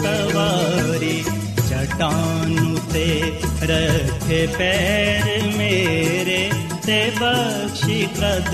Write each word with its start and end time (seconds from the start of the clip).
सवारी 0.00 1.16
चटानु 1.68 2.70
ते 2.92 3.06
रथे 3.70 4.40
पैर 4.56 5.26
मेरे 5.58 6.40
ते 6.86 7.00
बक्षिपद 7.20 8.50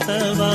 सवा 0.00 0.54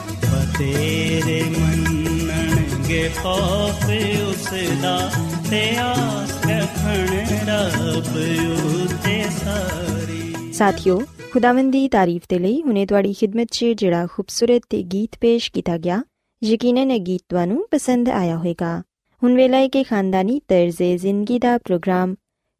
ਬਤੇਰੇ 0.61 1.43
ਮੰਨਣਗੇ 1.59 3.09
ਖੌਫ 3.17 3.85
ਉਸ 4.27 4.47
ਦਾ 4.81 5.11
ਤੇ 5.51 5.77
ਆਸ 5.77 6.31
ਰੱਖਣ 6.49 7.07
ਰੱਬ 7.47 8.17
ਉਤੇ 8.51 9.23
ਸਾਰੀ। 9.23 10.53
ਸਾਥਿਓ, 10.53 11.01
ਖੁਦਾਵੰਦ 11.31 11.71
ਦੀ 11.71 11.87
ਤਾਰੀਫ 11.87 12.21
ਦੇ 12.29 12.39
ਲਈ 12.39 12.61
ਹੁਨੇ 12.61 12.85
ਤੁਹਾਡੀ 12.85 13.13
ਖidmat 13.13 13.47
'ਚ 13.51 13.65
ਜਿਹੜਾ 13.65 14.07
ਖੂਬਸੂਰਤ 14.07 14.61
ਤੇ 14.69 14.83
ਗੀਤ 14.83 15.17
ਪੇਸ਼ 15.21 15.51
ਕੀਤਾ 15.51 15.77
ਗਿਆ, 15.77 16.03
ਯਕੀਨਨ 16.43 16.91
ਇਹ 16.91 16.99
ਗੀਤ 16.99 17.21
ਤੁਹਾਨੂੰ 17.29 17.67
ਪਸੰਦ 17.71 18.09
ਆਇਆ 18.09 18.37
ਹੋਵੇਗਾ। 18.37 18.81
ਹੁਣ 19.23 19.35
ਵੇਲਾ 19.35 19.57
ਹੈ 19.57 19.67
ਕਿ 19.67 19.83
ਖਾਨਦਾਨੀ 19.83 20.41
ਤਰਜ਼ੇ 20.47 20.97
ਜ਼ਿੰਦਗੀ 20.97 21.39
ਦਾ 21.39 21.57
ਪ੍ਰੋਗਰਾਮ 21.57 22.15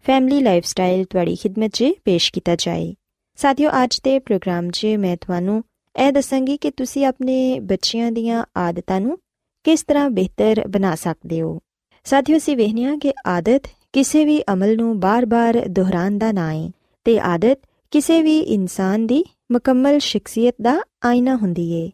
ਫੈਮਿਲੀ 0.08 0.42
ਲਾਈਫਸਟਾਈਲ 0.42 1.06
ਤੁਹਾਡੀ 1.06 1.36
ਖidmat 1.36 1.70
'ਚ 1.74 1.86
ਪੇਸ਼ 2.06 2.34
ਕੀਤਾ 2.34 2.56
ਜਾਏ। 2.56 2.94
ਸਾਥੀਓ, 3.36 3.70
ਅੱਜ 3.84 4.00
ਦੇ 4.04 4.20
ਪ੍ਰੋਗਰਾਮ 4.20 4.70
'ਚ 4.70 4.86
ਮੈਂ 4.86 5.18
ਤੁਹਾਨੂੰ 5.18 5.64
ਇਹ 5.96 6.12
ਦੱਸਾਂਗੀ 6.12 6.57
ਕਿ 6.57 6.72
ਤੁਸੀਂ 6.72 7.06
ਆਪਣੇ 7.06 7.59
ਬੱਚਿਆਂ 7.59 8.12
ਦੀਆਂ 8.12 8.46
ਆਦਤਾਂ 8.57 9.02
ਨੂੰ 9.02 9.19
ਕਿਸ 9.63 9.84
ਤਰ੍ਹਾਂ 9.84 10.09
ਬਿਹਤਰ 10.09 10.68
ਬਣਾ 10.68 10.96
ਸਕਦੇ 10.96 11.41
ਹੋ। 11.41 11.59
ਸਾਥਿਓ, 12.03 12.38
ਅਸੀਂ 12.38 12.57
ਵੇਖਿਆ 12.57 12.96
ਕਿ 12.97 13.13
ਆਦਤ 13.28 13.62
ਕਿਸੇ 13.94 14.25
ਵੀ 14.25 14.44
ਅਮਲ 14.53 14.75
ਨੂੰ 14.75 15.00
ਬਾਰ-ਬਾਰ 15.00 15.63
ਦੁਹਰਾਉਣ 15.68 16.18
ਦਾ 16.18 16.31
ਨਾਂ 16.31 16.53
ਹੈ 16.53 16.72
ਤੇ 17.03 17.19
ਆਦਤ 17.19 17.59
ਕਿਸੇ 17.91 18.22
ਵੀ 18.22 18.40
ਇਨਸਾਨ 18.40 19.07
ਦੀ 19.07 19.25
ਮੁਕੰਮਲ 19.52 20.00
ਸ਼ਖਸੀਅਤ 20.00 20.56
ਦਾ 20.62 20.81
ਆਇਨਾ 21.06 21.35
ਹੁੰਦੀ 21.35 21.72
ਏ। 21.72 21.91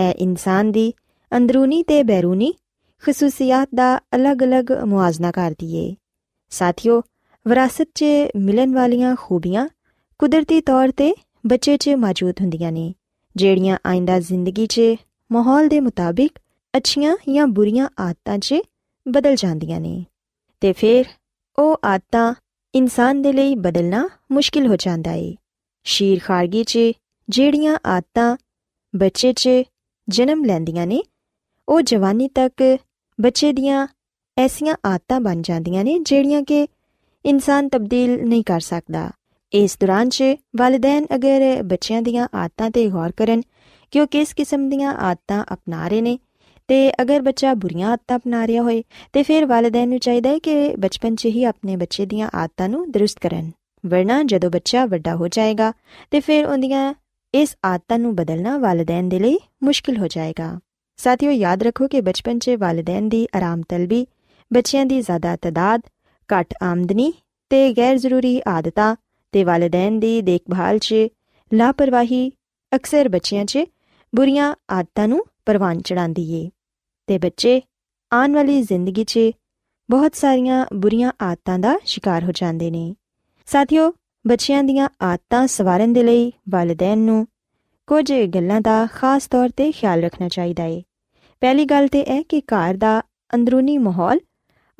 ਇਹ 0.00 0.14
ਇਨਸਾਨ 0.14 0.72
ਦੀ 0.72 0.92
ਅੰਦਰੂਨੀ 1.36 1.82
ਤੇ 1.82 2.02
ਬੈਰੂਨੀ 2.02 2.54
ਖਸੂਸੀਅਤ 3.02 3.68
ਦਾ 3.74 3.98
ਅਲੱਗ-ਅਲੱਗ 3.98 4.72
ਮੁਆਜ਼ਨਾ 4.84 5.30
ਕਰਦੀ 5.30 5.76
ਏ। 5.76 5.94
ਸਾਥਿਓ, 6.50 7.02
ਵਿਰਾਸਤ 7.48 7.88
'ਚ 7.94 8.04
ਮਿਲਣ 8.36 8.72
ਵਾਲੀਆਂ 8.72 9.16
ਖੂਬੀਆਂ 9.20 9.68
ਕੁਦਰਤੀ 10.18 10.60
ਤੌਰ 10.60 10.90
ਤੇ 10.90 11.14
ਬੱਚੇ 11.46 11.76
'ਚ 11.76 11.88
ਮੌਜੂਦ 11.88 12.34
ਹੁੰਦੀਆਂ 12.40 12.72
ਨੇ। 12.72 12.94
ਜਿਹੜੀਆਂ 13.36 13.78
ਆਇੰਦਾ 13.86 14.20
ਜ਼ਿੰਦਗੀ 14.20 14.66
'ਚ, 14.66 14.80
ਮਾਹੌਲ 15.32 15.68
ਦੇ 15.68 15.80
ਮੁਤਾਬਿਕ 15.80 16.38
ਅੱਛੀਆਂ 16.76 17.16
ਜਾਂ 17.34 17.46
ਬੁਰੀਆਂ 17.46 17.88
ਆਦਤਾਂ 18.00 18.38
'ਚ 18.38 18.54
ਬਦਲ 19.08 19.34
ਜਾਂਦੀਆਂ 19.34 19.80
ਨੇ। 19.80 20.04
ਤੇ 20.60 20.72
ਫਿਰ 20.72 21.04
ਉਹ 21.58 21.76
ਆਦਤਾਂ 21.84 22.34
ਇਨਸਾਨ 22.74 23.22
ਦੇ 23.22 23.32
ਲਈ 23.32 23.54
ਬਦਲਣਾ 23.54 24.08
ਮੁਸ਼ਕਿਲ 24.32 24.66
ਹੋ 24.66 24.76
ਜਾਂਦਾ 24.76 25.12
ਏ। 25.12 25.36
ਸ਼ੀਰ 25.84 26.20
ਖਾਰਗੀ 26.24 26.64
'ਚ 26.64 26.78
ਜਿਹੜੀਆਂ 27.28 27.78
ਆਦਤਾਂ 27.86 28.36
ਬੱਚੇ 28.96 29.32
'ਚ 29.32 29.48
ਜਨਮ 30.08 30.44
ਲੈਂਦੀਆਂ 30.44 30.86
ਨੇ, 30.86 31.02
ਉਹ 31.68 31.82
ਜਵਾਨੀ 31.82 32.28
ਤੱਕ 32.28 32.78
ਬੱਚੇ 33.20 33.52
ਦੀਆਂ 33.52 33.86
ਐਸੀਆਂ 34.38 34.74
ਆਦਤਾਂ 34.86 35.20
ਬਣ 35.20 35.42
ਜਾਂਦੀਆਂ 35.42 35.84
ਨੇ 35.84 35.98
ਜਿਹੜੀਆਂ 35.98 36.42
ਕਿ 36.42 36.68
ਇਨਸਾਨ 37.24 37.68
ਤਬਦੀਲ 37.68 38.28
ਨਹੀਂ 38.28 38.44
ਕਰ 38.44 38.60
ਸਕਦਾ। 38.60 39.10
ਇਸ 39.54 39.76
ਦੌਰਾਨ 39.80 40.08
'ਚ 40.08 40.24
ਵਾਲਿਦੈਨ 40.56 41.06
ਅਗਰ 41.14 41.62
ਬੱਚਿਆਂ 41.62 42.02
ਦੀਆਂ 42.02 42.26
ਆਦਤਾਂ 42.34 42.70
ਤੇ 42.70 42.86
ਗੌਰ 42.90 43.12
ਕਰਨ 43.12 43.42
ਕਿ 43.92 44.00
ਉਹ 44.00 44.06
ਕਿਸ 44.06 44.32
ਕਿਸਮ 44.34 44.68
ਦੀਆਂ 44.68 44.94
ਆਦਤਾਂ 44.94 45.44
ਅਪਣਾ 45.52 45.88
ਰਹੇ 45.88 46.00
ਨੇ, 46.00 46.18
ਤੇ 46.68 46.92
ਅਗਰ 47.02 47.20
ਬੱਚਾ 47.22 47.52
ਬੁਰੀਆਂ 47.54 47.90
ਆਦਤਾਂ 47.90 48.16
ਅਪਣਾ 48.18 48.46
ਰਿਹਾ 48.46 48.62
ਹੋਏ, 48.62 48.82
ਤੇ 49.12 49.22
ਫਿਰ 49.22 49.46
ਵਾਲਿਦੈਨ 49.46 49.88
ਨੂੰ 49.88 49.98
ਚਾਹੀਦਾ 49.98 50.30
ਹੈ 50.30 50.38
ਕਿ 50.38 50.76
ਬਚਪਨ 50.76 51.14
'ਚ 51.14 51.26
ਹੀ 51.26 51.44
ਆਪਣੇ 51.44 51.76
ਬੱਚੇ 51.76 52.06
ਦੀਆਂ 52.06 52.30
ਆਦਤਾਂ 52.34 52.68
ਨੂੰ 52.68 52.90
ਦਰੁਸਤ 52.90 53.18
ਕਰਨ। 53.18 53.50
ਵਰਨਾ 53.84 54.22
ਜਦੋਂ 54.22 54.50
ਬੱਚਾ 54.50 54.84
ਵੱਡਾ 54.86 55.14
ਹੋ 55.16 55.28
ਜਾਏਗਾ, 55.28 55.72
ਤੇ 56.10 56.20
ਫਿਰ 56.20 56.46
ਉਹਦੀਆਂ 56.46 56.94
ਇਸ 57.34 57.56
ਆਦਤਾਂ 57.64 57.98
ਨੂੰ 57.98 58.14
ਬਦਲਣਾ 58.16 58.56
ਵਾਲਿਦੈਨ 58.58 59.08
ਦੇ 59.08 59.18
ਲਈ 59.18 59.38
ਮੁਸ਼ਕਿਲ 59.62 59.98
ਹੋ 59.98 60.06
ਜਾਏਗਾ। 60.06 60.58
ਸਾਥੀਓ, 60.98 61.30
ਯਾਦ 61.30 61.62
ਰੱਖੋ 61.62 61.88
ਕਿ 61.88 62.00
ਬਚਪਨ 62.00 62.38
'ਚ 62.38 62.50
ਵਾਲਿਦੈਨ 62.50 63.08
ਦੀ 63.08 63.26
ਆਰਾਮ 63.36 63.62
ਤਲਬੀ, 63.68 64.06
ਬੱਚਿਆਂ 64.50 64.86
ਦੀ 64.86 65.00
ਜ਼ਿਆਦਾ 65.00 65.36
ਤਦਾਦ, 65.36 65.80
ਘੱਟ 66.28 66.54
ਆਮਦਨੀ 66.62 67.12
ਤੇ 67.50 67.72
ਗੈਰ 67.72 67.96
ਜ਼ਰੂਰੀ 67.96 68.40
ਆਦਤਾਂ 68.48 68.94
ਤੇ 69.34 69.44
ਵਾਲਿਦੈਨ 69.44 70.00
ਦੀ 70.00 70.22
ਦੇਖਭਾਲ 70.22 70.78
'ਚ 70.78 70.94
ਲਾਪਰਵਾਹੀ 71.54 72.32
ਅਕਸਰ 72.74 73.08
ਬੱਚਿਆਂ 73.08 73.44
'ਚ 73.44 73.58
ਬੁਰੀਆਂ 74.14 74.54
ਆਦਤਾਂ 74.70 75.08
ਨੂੰ 75.08 75.24
ਪਰਵਾਨ 75.46 75.80
ਚੜਾਉਂਦੀ 75.80 76.44
ਏ। 76.44 76.50
ਤੇ 77.06 77.18
ਬੱਚੇ 77.18 77.62
ਆਉਣ 78.12 78.34
ਵਾਲੀ 78.34 78.62
ਜ਼ਿੰਦਗੀ 78.62 79.04
'ਚ 79.04 79.18
ਬਹੁਤ 79.90 80.14
ਸਾਰੀਆਂ 80.14 80.66
ਬੁਰੀਆਂ 80.74 81.12
ਆਦਤਾਂ 81.22 81.58
ਦਾ 81.58 81.78
ਸ਼ਿਕਾਰ 81.84 82.24
ਹੋ 82.24 82.32
ਜਾਂਦੇ 82.32 82.70
ਨੇ। 82.70 82.94
ਸਾਥੀਓ, 83.46 83.92
ਬੱਚਿਆਂ 84.26 84.64
ਦੀਆਂ 84.64 84.88
ਆਦਤਾਂ 85.02 85.46
ਸਵਾਰਨ 85.46 85.92
ਦੇ 85.92 86.02
ਲਈ 86.02 86.32
ਵਾਲਿਦੈਨ 86.48 86.98
ਨੂੰ 86.98 87.26
ਕੁਝ 87.86 88.12
ਗੱਲਾਂ 88.12 88.60
ਦਾ 88.60 88.86
ਖਾਸ 88.92 89.26
ਤੌਰ 89.26 89.48
ਤੇ 89.48 89.72
ਖਿਆਲ 89.72 90.00
ਰੱਖਣਾ 90.00 90.28
ਚਾਹੀਦਾ 90.28 90.64
ਏ। 90.64 90.82
ਪਹਿਲੀ 91.40 91.64
ਗੱਲ 91.64 91.88
ਤੇ 91.88 92.00
ਇਹ 92.00 92.24
ਕਿ 92.24 92.40
ਘਰ 92.40 92.74
ਦਾ 92.74 93.02
ਅੰਦਰੂਨੀ 93.34 93.78
ਮਾਹੌਲ 93.78 94.20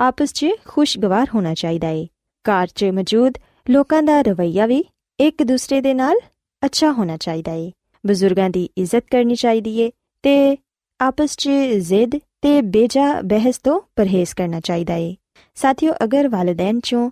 ਆਪਸ 0.00 0.32
'ਚ 0.32 0.46
ਖੁਸ਼ਗਵਾਰ 0.68 1.26
ਹੋਣਾ 1.34 1.54
ਚਾਹੀਦਾ 1.54 1.88
ਏ। 1.88 2.08
ਘਰ 2.44 2.66
'ਚ 2.66 2.84
ਮੌਜੂਦ 2.84 3.32
ਲੋਕਾਂ 3.66 4.02
ਦਾ 4.02 4.20
ਰਵੱਈਆ 4.22 4.66
ਵੀ 4.66 4.84
ਇੱਕ 5.18 5.42
ਦੂਸਰੇ 5.42 5.80
ਦੇ 5.80 5.92
ਨਾਲ 5.94 6.16
ਅੱਛਾ 6.62 6.90
ਹੋਣਾ 6.92 7.16
ਚਾਹੀਦਾ 7.16 7.52
ਏ। 7.52 7.70
ਬਜ਼ੁਰਗਾਂ 8.06 8.48
ਦੀ 8.50 8.68
ਇੱਜ਼ਤ 8.78 9.04
ਕਰਨੀ 9.10 9.34
ਚਾਹੀਦੀ 9.34 9.78
ਏ 9.80 9.90
ਤੇ 10.24 10.56
ਆਪਸ 11.00 11.36
'ਚ 11.36 11.48
ਜ਼ਿੱਦ 11.80 12.16
ਤੇ 12.42 12.60
ਬੇਜਾ 12.62 13.20
ਬਹਿਸ 13.22 13.58
ਤੋਂ 13.58 13.80
ਪਰਹੇਜ਼ 13.96 14.34
ਕਰਨਾ 14.34 14.60
ਚਾਹੀਦਾ 14.60 14.94
ਏ। 14.94 15.14
ਸਾਥੀਓ, 15.54 15.92
ਅਗਰ 16.04 16.28
ਵਾਲਿਦੈਨ 16.28 16.78
'ਚੋਂ 16.78 17.10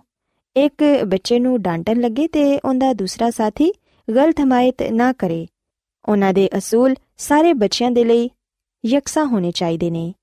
ਇੱਕ 0.55 0.83
ਬੱਚੇ 1.07 1.39
ਨੂੰ 1.39 1.61
ਡਾਂਟਣ 1.61 2.01
ਲੱਗੇ 2.01 2.27
ਤੇ 2.27 2.59
ਉਹਦਾ 2.59 2.93
ਦੂਸਰਾ 2.93 3.29
ਸਾਥੀ 3.29 3.71
ਗਲਤ 4.07 4.41
ਹਮਾਇਤ 4.41 4.81
ਨਾ 4.83 5.11
ਕਰੇ, 5.13 5.45
ਉਹਨਾਂ 6.09 6.33
ਦੇ 6.33 6.49
ਅਸੂਲ 6.57 6.95
ਸਾਰੇ 7.17 7.53
ਬੱਚਿਆਂ 7.53 7.91
ਦੇ 7.91 8.03
ਲਈ 8.03 8.29
ਯਕਸਾ 8.83 9.23
ਹੋਣੇ 9.23 9.51
ਚਾਹੀਦੇ 9.51 9.89
ਨੇ। 9.89 10.13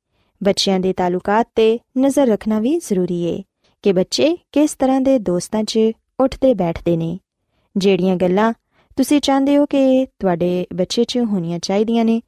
ਬੱਚਿਆਂ 0.41 0.81
ਦੇ 0.81 0.93
ਤਾਲੁਕਾਤ 0.93 1.49
ਤੇ 1.55 1.79
ਨਜ਼ਰ 1.99 2.27
ਰੱਖਣਾ 2.27 2.61
ਵੀ 2.61 2.79
ਜ਼ਰੂਰੀ 2.79 3.23
ਏ 3.23 3.43
ਕਿ 3.85 3.93
ਬੱਚੇ 3.93 4.37
ਕਿਸ 4.53 4.75
ਤਰ੍ਹਾਂ 4.75 5.01
ਦੇ 5.01 5.19
ਦੋਸਤਾਂ 5.19 5.65
'ਚ 5.65 5.79
ਉੱਠਦੇ 6.21 6.55
ਬੈਠਦੇ 6.55 6.97
ਨੇ। 6.97 7.19
ਜਿਹੜੀਆਂ 7.77 8.17
ਗੱਲਾਂ 8.17 8.53
ਤੁਸੀਂ 8.97 9.21
ਚਾਹੁੰਦੇ 9.21 9.57
ਹੋ 9.57 9.67
ਕਿ 9.67 10.07
ਤੁਹਾਡੇ 10.19 10.67
ਬੱਚੇ 10.75 11.05
'ਚ 11.05 11.19
ਹੋਣੀਆਂ 11.19 11.59
ਚਾਹੀਦੀਆਂ 11.59 12.05
ਨੇ, 12.05 12.21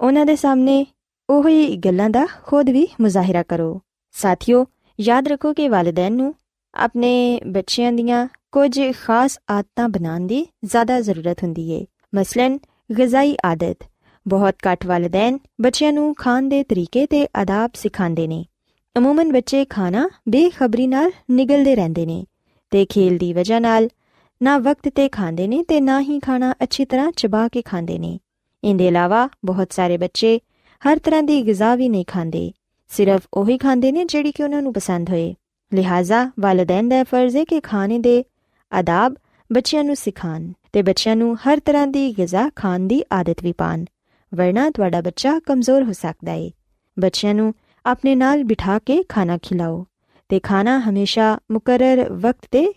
ਉਹਨਾਂ 0.00 0.26
ਦੇ 0.26 0.36
ਸਾਹਮਣੇ 0.36 0.86
ਉਹੀ 1.30 1.76
ਗੱਲਾਂ 1.76 2.10
ਦਾ 2.10 2.26
ਖੁਦ 2.44 2.70
ਵੀ 2.70 2.88
ਮੁਜ਼ਾਹਿਰਾ 3.00 3.42
ਕਰੋ। 3.42 3.80
ਸਾਥੀਓ, 4.12 4.66
ਯਾਦ 5.00 5.28
ਰੱਖੋ 5.28 5.52
ਕਿ 5.52 5.68
ਵਾਲਿਦੈਨ 5.68 6.12
ਨੂੰ 6.12 6.34
ਆਪਣੇ 6.74 7.40
ਬੱਚਿਆਂ 7.46 7.92
ਦੀਆਂ 7.92 8.28
ਕੁਝ 8.52 8.80
ਖਾਸ 9.04 9.38
ਆਦਤਾਂ 9.50 9.88
ਬਣਾਉਣ 9.88 10.20
ਦੀ 10.20 10.46
ਜ਼ਿਆਦਾ 10.64 11.00
ਜ਼ਰੂਰਤ 11.00 11.42
ਹੁੰਦੀ 11.42 11.70
ਏ। 11.70 11.86
ਮਸਲਨ 12.14 12.58
ਗਜ਼ਾਈ 12.98 13.36
ਆਦਤ, 13.44 13.76
ਬਹੁਤ 14.28 14.54
ਘੱਟ 14.72 14.86
ਵਾਲਿਦੈਨ 14.86 15.38
ਬੱਚਿਆਂ 15.60 15.92
ਨੂੰ 15.92 16.14
ਖਾਣ 16.14 16.42
ਦੇ 16.42 16.62
ਤਰੀਕੇ 16.62 17.06
ਤੇ 17.06 17.28
ਆਦਾਬ 17.36 17.70
ਸਿਖਾਉਂਦੇ 17.74 18.26
ਨੇ। 18.26 18.44
ਅਮੂਮਨ 18.98 19.32
ਬੱਚੇ 19.32 19.64
ਖਾਣਾ 19.64 20.08
ਬੇਖਬਰੀ 20.28 20.86
ਨਾਲ 20.86 21.10
ਨਿਗਲਦੇ 21.30 21.74
ਰਹਿੰਦੇ 21.74 22.06
ਨੇ। 22.06 22.24
ਤੇ 22.72 22.84
ਖੇਲ 22.84 23.16
ਦੀ 23.18 23.32
ਵਜ੍ਹਾ 23.32 23.58
ਨਾਲ 23.58 23.88
ਨਾ 24.40 24.56
ਵਕਤ 24.58 24.88
ਤੇ 24.94 25.08
ਖਾਂਦੇ 25.08 25.46
ਨੇ 25.48 25.62
ਤੇ 25.62 25.80
ਨਾ 25.80 26.00
ਹੀ 26.00 26.18
ਖਾਣਾ 26.20 26.52
ਅੱਛੀ 26.62 26.84
ਤਰ੍ਹਾਂ 26.84 27.10
ਚਬਾ 27.16 27.46
ਕੇ 27.48 27.62
ਖਾਂਦੇ 27.62 27.98
ਨੇ। 27.98 28.18
ਇਹਦੇ 28.62 28.86
ਇਲਾਵਾ 28.88 29.28
ਬਹੁਤ 29.44 29.72
ਸਾਰੇ 29.72 29.96
ਬੱਚੇ 29.96 30.38
ਹਰ 30.82 30.98
ਤਰ੍ਹਾਂ 30.98 31.22
ਦੀ 31.22 31.40
ਗਿਜ਼ਾ 31.46 31.74
ਵੀ 31.74 31.88
ਨਹੀਂ 31.88 32.04
ਖਾਂਦੇ, 32.08 32.50
ਸਿਰਫ 32.90 33.26
ਉਹੀ 33.34 33.58
ਖਾਂਦੇ 33.58 33.92
ਨੇ 33.92 34.04
ਜਿਹੜੀ 34.04 34.32
ਕਿ 34.32 34.42
ਉਹਨਾਂ 34.42 34.62
ਨੂੰ 34.62 34.72
ਪਸੰਦ 34.72 35.10
ਹੋਏ। 35.10 35.34
ਲਿਹਾਜ਼ਾ 35.72 36.30
ਵਾਲਿਦੈਨ 36.40 36.88
ਦਾ 36.88 37.02
ਫਰਜ਼ 37.04 37.36
ਹੈ 37.36 37.44
ਕਿ 37.44 37.60
ਖਾਣੇ 37.60 37.98
ਦੇ 37.98 38.22
ਆਦਾਬ 38.72 39.14
ਬੱਚਿਆਂ 39.50 39.84
ਨੂੰ 39.84 39.96
ਸਿਖਾਣ 39.96 40.52
ਤੇ 40.72 40.82
ਬੱਚਿਆਂ 40.82 41.16
ਨੂੰ 41.16 41.36
ਹਰ 41.36 41.60
ਤਰ੍ਹਾਂ 41.60 41.86
ਦੀ 41.86 42.12
ਗਿਜ਼ਾ 42.18 42.48
ਖਾਣ 42.56 42.80
ਦੀ 42.80 43.02
ਆਦਤ 43.12 43.42
ਵੀ 43.42 43.52
ਪਾਣ 43.52 43.84
ਵਰਨਾ 44.32 44.70
ਤੁਹਾਡਾ 44.70 45.00
ਬੱਚਾ 45.00 45.38
ਕਮਜ਼ੋਰ 45.38 45.84
ਹੋ 45.84 45.92
ਸਕਦਾ 45.92 46.32
ਹੈ 46.32 46.50
ਬੱਚਿਆਂ 46.96 47.34
ਨੂੰ 47.34 47.52
ਆਪਣੇ 47.86 48.14
ਨਾਲ 48.14 48.44
ਬਿਠਾ 48.44 48.78
ਕੇ 48.78 49.02
ਖਾਣਾ 49.02 49.38
ਖਿਲਾਓ। 49.38 49.86
ਤੇ 50.28 50.40
ਖਾਣਾ 50.40 50.78
ਹਮੇਸ਼ਾ 50.80 51.38
ਮੁਕਰਰ 51.50 52.12
ਵਕਤ 52.12 52.46
ਤੇ 52.50 52.72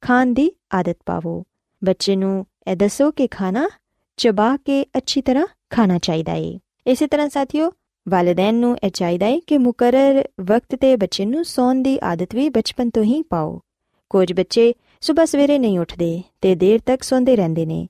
ਖਾਣ 0.00 0.26
ਦੀ 0.26 0.50
ਆਦਤ 0.74 0.96
ਪਾਵੋ। 1.06 1.44
ਬੱਚੇ 1.84 2.16
ਨੂੰ 2.16 2.46
ਇਹ 2.70 2.76
ਦੱਸੋ 2.76 3.10
ਕਿ 3.10 3.26
ਖਾਣਾ 3.26 3.68
ਚਬਾ 4.16 4.56
ਕੇ 4.56 4.86
ਅੱਛੀ 4.96 5.22
ਤਰ੍ਹਾਂ 5.22 5.46
ਖਾਣਾ 5.70 5.98
ਚਾਹੀਦਾ 5.98 6.32
ਹੈ 6.32 6.58
ਇਸੇ 6.86 7.06
ਤਰ੍ਹਾਂ 7.06 7.28
ਸਾਥੀਓ 7.28 7.72
ਵਾਲਿਦੈਨ 8.08 8.54
ਨੂੰ 8.54 8.76
ਇਹ 8.84 8.90
ਚਾਹੀਦਾ 8.90 9.26
ਹੈ 9.26 9.38
ਕਿ 9.38 9.58
ਮੁਕਰਰ 9.58 10.24
ਵਕਤ 10.40 10.76
ਤੇ 10.80 10.96
ਬੱਚੇ 10.96 11.24
ਨੂੰ 11.24 11.44
ਸੌਣ 11.44 11.74
ਦੀ 11.74 11.98
ਆਦਤ 12.02 12.34
ਵੀ 12.34 12.48
ਬਚਪਨ 12.48 12.90
ਤੋਂ 12.90 13.02
ਹੀ 13.02 13.22
ਪਾਓ। 13.22 13.60
ਕੁਝ 14.10 14.32
ਬੱਚੇ 14.32 14.74
ਸਵੇਰ 15.00 15.26
ਸਵੇਰੇ 15.26 15.58
ਨਹੀਂ 15.58 15.78
ਉੱਠਦੇ 15.78 16.22
ਤੇ 16.40 16.54
ਦੇਰ 16.54 16.80
ਤੱਕ 16.86 17.02
ਸੌਂਦੇ 17.02 17.36
ਰਹਿੰਦੇ 17.36 17.66
ਨੇ। 17.66 17.86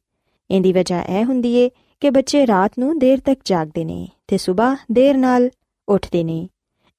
ਇਹਦੀ 0.50 0.72
ਵਜ੍ਹਾ 0.72 1.02
ਇਹ 1.02 1.24
ਹੁੰਦੀ 1.24 1.54
ਏ 1.54 1.70
ਕਿ 2.00 2.10
ਬੱਚੇ 2.10 2.46
ਰਾਤ 2.46 2.72
ਨੂੰ 2.78 2.98
ਦੇਰ 2.98 3.20
ਤੱਕ 3.20 3.40
ਜਾਗਦੇ 3.44 3.84
ਨੇ 3.84 4.08
ਤੇ 4.28 4.36
ਸਵੇਰ 4.36 4.76
ਦੇਰ 4.92 5.16
ਨਾਲ 5.16 5.50
ਉੱਠਦੇ 5.88 6.24
ਨੇ। 6.24 6.48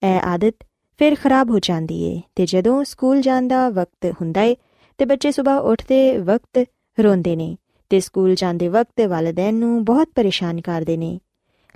ਇਹ 0.03 0.19
ਆਦਤ 0.19 0.55
ਫਿਰ 1.01 1.15
ਖਰਾਬ 1.15 1.49
ਹੋ 1.51 1.59
ਜਾਂਦੀ 1.59 2.01
ਏ 2.03 2.21
ਤੇ 2.35 2.45
ਜਦੋਂ 2.45 2.83
ਸਕੂਲ 2.83 3.21
ਜਾਣ 3.21 3.47
ਦਾ 3.47 3.69
ਵਕਤ 3.69 4.05
ਹੁੰਦਾ 4.05 4.41
ਏ, 4.41 4.55
ਤੇ 4.99 5.05
ਬੱਚੇ 5.05 5.31
ਸਵੇਰ 5.31 5.61
ਉੱਠਦੇ 5.61 6.17
ਵਕਤ 6.17 6.65
ਰੋਂਦੇ 6.97 7.35
ਨੇ 7.35 7.55
ਤੇ 7.89 7.99
ਸਕੂਲ 7.99 8.35
ਜਾਂਦੇ 8.35 8.67
ਵਕਤ 8.67 9.01
ਵਾਲਿਦੈਨ 9.01 9.55
ਨੂੰ 9.55 9.83
ਬਹੁਤ 9.85 10.09
ਪਰੇਸ਼ਾਨ 10.15 10.61
ਕਰਦੇ 10.61 10.97
ਨੇ। 10.97 11.19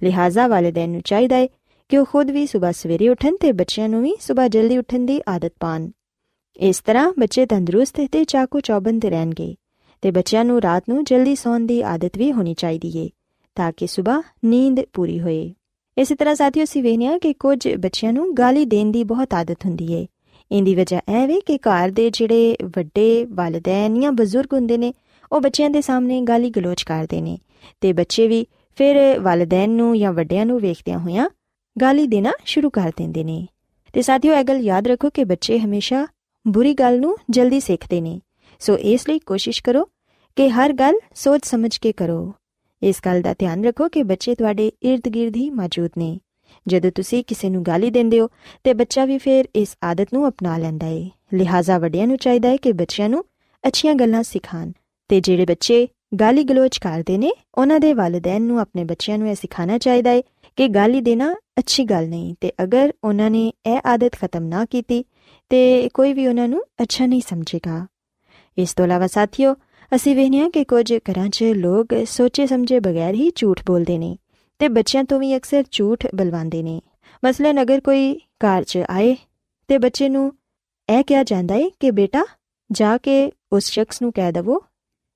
ਲਿਹਾਜ਼ਾ 0.03 0.47
ਵਾਲਿਦੈਨ 0.47 0.89
ਨੂੰ 0.89 1.01
ਚਾਹੀਦਾ 1.01 1.35
ਹੈ 1.35 1.47
ਕਿ 1.89 1.97
ਉਹ 1.97 2.05
ਖੁਦ 2.05 2.31
ਵੀ 2.31 2.45
ਸਵੇਰ 2.47 2.73
ਸਵੇਰੇ 2.73 3.09
ਉੱਠਣ 3.09 3.35
ਤੇ 3.41 3.51
ਬੱਚਿਆਂ 3.51 3.89
ਨੂੰ 3.89 4.01
ਵੀ 4.03 4.13
ਸਵੇਰ 4.19 4.49
ਜਲਦੀ 4.49 4.77
ਉੱਠਣ 4.77 5.05
ਦੀ 5.05 5.21
ਆਦਤ 5.27 5.53
ਪਾਣ 5.59 5.89
ਇਸ 6.59 6.79
ਤਰ੍ਹਾਂ 6.79 7.11
ਬੱਚੇ 7.19 7.45
ਤੰਦਰੁਸਤ 7.45 8.01
ਤੇ 8.11 8.23
ਚਾਕੂ 8.23 8.59
ਚੌਬੰਦ 8.59 9.05
ਰਹਿਣਗੇ 9.05 9.55
ਤੇ 10.01 10.11
ਬੱਚਿਆਂ 10.11 10.45
ਨੂੰ 10.45 10.61
ਰਾਤ 10.61 10.83
ਨੂੰ 10.89 11.03
ਜਲਦੀ 11.03 11.35
ਸੌਣ 11.35 11.65
ਦੀ 11.65 11.81
ਆਦਤ 11.81 12.17
ਵੀ 12.17 12.31
ਹੋਣੀ 12.31 12.53
ਚਾਹੀਦੀ 12.53 12.97
ਏ, 12.97 13.09
ਤਾਂ 13.55 13.71
ਕਿ 13.77 13.87
ਸਵੇਰ 13.87 14.21
ਨੀਂਦ 14.45 14.81
ਪੂਰੀ 14.93 15.19
ਹੋਏ। 15.19 15.53
ਇਸੇ 15.97 16.15
ਤਰ੍ਹਾਂ 16.15 16.35
ਸਾਥੀਓ 16.35 16.65
ਸੀ 16.65 16.81
ਵੇਖਿਆ 16.81 17.17
ਕਿ 17.17 17.33
ਕੁਝ 17.33 17.67
ਬੱਚਿਆਂ 17.75 18.13
ਨੂੰ 18.13 18.33
ਗਾਲੀ 18.33 18.65
ਦੇਣ 18.65 18.91
ਦੀ 18.91 19.03
ਬਹੁਤ 19.03 19.33
ਆਦਤ 19.33 19.65
ਹੁੰਦੀ 19.65 19.93
ਏ। 19.93 20.07
ਇੰਦੀ 20.51 20.75
ਵਜ੍ਹਾ 20.75 21.01
ਇਹ 21.21 21.27
ਵੇ 21.27 21.41
ਕਿ 21.41 21.57
ਘਰ 21.57 21.89
ਦੇ 21.89 22.09
ਜਿਹੜੇ 22.09 22.57
ਵੱਡੇ 22.63 23.27
ਵਾਲਿਦੈਨ 23.29 24.01
ਜਾਂ 24.01 24.11
ਬਜ਼ੁਰਗ 24.11 24.53
ਹੁੰਦੇ 24.53 24.77
ਨੇ, 24.77 24.93
ਉਹ 25.31 25.41
ਬੱਚਿਆਂ 25.41 25.69
ਦੇ 25.69 25.81
ਸਾਹਮਣੇ 25.81 26.21
ਗਾਲੀ 26.21 26.49
ਗਲੋਚ 26.49 26.83
ਕਰਦੇ 26.83 27.21
ਨੇ 27.21 27.37
ਤੇ 27.81 27.93
ਬੱਚੇ 27.93 28.27
ਵੀ 28.27 28.45
ਫਿਰ 28.75 29.19
ਵਾਲਿਦੈਨ 29.19 29.69
ਨੂੰ 29.69 29.97
ਜਾਂ 29.99 30.13
ਵੱਡਿਆਂ 30.13 30.45
ਨੂੰ 30.45 30.59
ਵੇਖਦਿਆਂ 30.59 30.99
ਹੋਇਆਂ 30.99 31.29
ਗਾਲੀ 31.81 32.07
ਦੇਣਾ 32.07 32.31
ਸ਼ੁਰੂ 32.45 32.69
ਕਰ 32.69 32.91
ਦਿੰਦੇ 32.97 33.23
ਨੇ। 33.23 33.47
ਤੇ 33.93 34.01
ਸਾਥੀਓ 34.01 34.35
ਇਹ 34.35 34.43
ਗੱਲ 34.43 34.57
ਯਾਦ 34.57 34.87
ਰੱਖੋ 34.87 35.09
ਕਿ 35.09 35.23
ਬੱਚੇ 35.23 35.59
ਹਮੇਸ਼ਾ 35.59 36.07
ਬੁਰੀ 36.47 36.73
ਗੱਲ 36.73 36.99
ਨੂੰ 36.99 37.17
ਜਲਦੀ 37.29 37.59
ਸਿੱਖਦੇ 37.59 38.01
ਨੇ। 38.01 38.19
ਸੋ 38.59 38.77
ਇਸ 38.77 39.09
ਲਈ 39.09 39.19
ਕੋਸ਼ਿਸ਼ 39.19 39.63
ਕਰੋ 39.63 39.83
ਕਿ 40.35 40.49
ਹਰ 40.49 40.73
ਗੱਲ 40.73 40.95
ਸੋਚ 41.15 41.41
ਸਮਝ 41.45 41.77
ਕੇ 41.77 41.91
ਕਰੋ। 41.91 42.33
ਇਸ 42.85 43.01
ਗੱਲ 43.05 43.21
ਦਾ 43.21 43.33
ਧਿਆਨ 43.33 43.63
ਰੱਖੋ 43.65 43.89
ਕਿ 43.89 44.03
ਬੱਚੇ 44.03 44.35
ਤੁਹਾਡੇ 44.35 44.71
ird-gird 44.85 45.35
ਹੀ 45.35 45.49
ਮੌਜੂਦ 45.49 45.89
ਨੇ। 45.97 46.19
ਜਦੋਂ 46.67 46.91
ਤੁਸੀਂ 46.91 47.23
ਕਿਸੇ 47.23 47.49
ਨੂੰ 47.49 47.63
ਗਾਲੀ 47.63 47.89
ਦਿੰਦੇ 47.89 48.19
ਹੋ, 48.19 48.29
ਤੇ 48.63 48.73
ਬੱਚਾ 48.73 49.05
ਵੀ 49.05 49.17
ਫਿਰ 49.17 49.45
ਇਸ 49.55 49.75
ਆਦਤ 49.83 50.07
ਨੂੰ 50.13 50.27
ਅਪਣਾ 50.27 50.57
ਲੈਂਦਾ 50.57 50.87
ਹੈ 50.87 51.09
ਲਿਹਾਜ਼ਾ 51.33 51.77
ਵੱਡਿਆਂ 51.77 52.07
ਨੂੰ 52.07 52.17
ਚਾਹੀਦਾ 52.17 52.49
ਹੈ 52.49 52.57
ਕਿ 52.57 52.71
ਬੱਚਿਆਂ 52.71 53.09
ਨੂੰ 53.09 53.25
ਅੱਛੀਆਂ 53.67 53.95
ਗੱਲਾਂ 53.95 54.23
ਸਿਖਾਣ 54.23 54.71
ਤੇ 55.09 55.21
ਜਿਹੜੇ 55.21 55.45
ਬੱਚੇ 55.45 55.87
ਗਾਲੀ 56.19 56.43
ਗਲੋਚ 56.43 56.77
ਕਰਦੇ 56.77 57.17
ਨੇ, 57.17 57.31
ਉਹਨਾਂ 57.55 57.79
ਦੇ 57.79 57.93
ਵਾਲਿਦੈਨ 57.93 58.41
ਨੂੰ 58.41 58.59
ਆਪਣੇ 58.59 58.83
ਬੱਚਿਆਂ 58.83 59.17
ਨੂੰ 59.17 59.29
ਇਹ 59.29 59.35
ਸਿਖਾਉਣਾ 59.35 59.77
ਚਾਹੀਦਾ 59.77 60.09
ਹੈ 60.09 60.21
ਕਿ 60.55 60.67
ਗਾਲੀ 60.67 61.01
ਦੇਣਾ 61.01 61.35
ਅੱਛੀ 61.59 61.83
ਗੱਲ 61.83 62.07
ਨਹੀਂ। 62.09 62.35
ਤੇ 62.41 62.51
ਅਗਰ 62.63 62.93
ਉਹਨਾਂ 63.03 63.29
ਨੇ 63.29 63.51
ਇਹ 63.65 63.79
ਆਦਤ 63.85 64.11
ਖਤਮ 64.11 64.43
ਨਾ 64.43 64.65
ਕੀਤੀ, 64.65 65.05
ਤੇ 65.49 65.89
ਕੋਈ 65.93 66.13
ਵੀ 66.13 66.27
ਉਹਨਾਂ 66.27 66.47
ਨੂੰ 66.47 66.63
ਅੱਛਾ 66.81 67.05
ਨਹੀਂ 67.05 67.21
ਸਮਝੇਗਾ। 67.29 67.87
ਇਸ 68.57 68.73
ਤੋਂ 68.73 68.85
ਇਲਾਵਾ 68.85 69.07
ਸਾਥੀਓ 69.07 69.55
ਅਸੀਂ 69.95 70.15
ਵੇਖਿਆ 70.15 70.49
ਕਿ 70.49 70.63
ਕੁਝ 70.63 70.93
ਘਰਾਂ 70.93 71.29
'ਚ 71.29 71.43
ਲੋਕ 71.43 71.87
ਸੋਚੇ 72.05 72.47
ਸਮਝੇ 72.47 72.79
ਬਗੈਰ 72.79 73.13
ਹੀ 73.13 73.31
ਝੂਠ 73.35 73.61
ਬੋਲਦੇ 73.65 73.97
ਨੇ 73.97 74.17
ਤੇ 74.59 74.67
ਬੱਚਿਆਂ 74.67 75.03
ਤੋਂ 75.03 75.19
ਵੀ 75.19 75.35
ਅਕਸਰ 75.37 75.63
ਝੂਠ 75.71 76.05
ਬਲਵਾਉਂਦੇ 76.15 76.63
ਨੇ। 76.63 76.81
ਮਸਲਨ 77.25 77.61
ਅਗਰ 77.61 77.79
ਕੋਈ 77.79 78.15
ਘਰ 78.15 78.63
'ਚ 78.63 78.77
ਆਏ 78.89 79.15
ਤੇ 79.67 79.77
ਬੱਚੇ 79.77 80.09
ਨੂੰ 80.09 80.33
ਇਹ 80.89 81.03
ਕਿਹਾ 81.03 81.23
ਜਾਂਦਾ 81.23 81.55
ਹੈ 81.55 81.69
ਕਿ 81.79 81.91
ਬੇਟਾ, 81.91 82.25
ਜਾ 82.71 82.97
ਕੇ 82.97 83.31
ਉਸ 83.53 83.63
ਸ਼ਖਸ 83.63 84.01
ਨੂੰ 84.01 84.11
ਕਹਿ 84.11 84.31
ਦਵੋ 84.31 84.61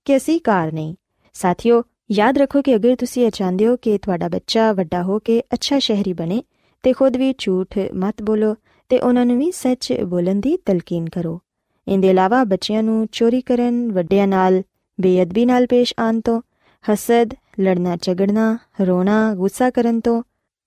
ਕਿ 0.06 0.18
ਅਸੀਂ 0.18 0.40
ਘਰ 0.40 0.72
ਨਹੀਂ 0.72 0.96
ਸਾਥੀਓ, 1.34 1.84
ਯਾਦ 2.12 2.38
ਰੱਖੋ 2.38 2.62
ਕਿ 2.62 2.76
ਅਗਰ 2.76 2.96
ਤੁਸੀਂ 2.96 3.26
ਇਹ 3.26 3.32
ਚਾਹੁੰਦੇ 3.32 3.68
ਹੋ 3.68 3.76
ਕਿ 3.76 3.98
ਤੁਹਾਡਾ 3.98 4.28
ਬੱਚਾ 4.28 4.72
ਵੱਡਾ 4.74 5.04
ਹੋ 5.04 5.20
ਕੇ 5.20 5.42
ਅੱਛਾ 5.54 5.80
ਸ਼ਹਿਰੀ 5.80 6.14
ਬਣੇ 6.14 6.44
ਤੇ 6.84 6.94
ਖੁਦ 6.94 7.18
ਵੀ 7.18 7.34
ਝੂਠ 7.38 7.78
ਮਤ 7.96 8.22
ਬੋਲੋ 8.22 8.56
ਤੇ 8.90 9.00
ਉਹਨਾਂ 9.00 9.26
ਨੂੰ 9.26 9.38
ਵੀ 9.40 9.52
ਸੱਚ 9.52 9.94
ਬੋਲਣ 9.94 10.36
ਦੀ 10.36 10.58
ਤਲਕੀਨ 10.58 11.10
ਕਰੋ। 11.10 11.40
ਇਹਦੇ 11.88 12.10
ਇਲਾਵਾ 12.10 12.44
ਬੱਚਿਆਂ 12.44 12.84
ਨੂੰ 12.84 13.08
ਚੋਰੀ 13.12 13.42
ਕਰਨ, 13.42 13.92
ਵੱਡਿਆਂ 13.92 14.28
ਨਾਲ 14.28 14.62
ਬੇਅਦਬੀ 15.01 15.45
ਨਾਲ 15.45 15.67
ਪੇਸ਼ 15.67 15.95
ਆਉਣ 15.99 16.21
ਤੋਂ 16.21 16.41
ਹਸਦ 16.85 17.35
ਲੜਨਾ 17.61 17.97
ਝਗੜਨਾ 18.03 18.57
ਰੋਣਾ 18.81 19.35
ਗੁੱਸਾ 19.35 19.71
ਕਰਨ 19.71 20.01
ਤੋਂ 20.01 20.23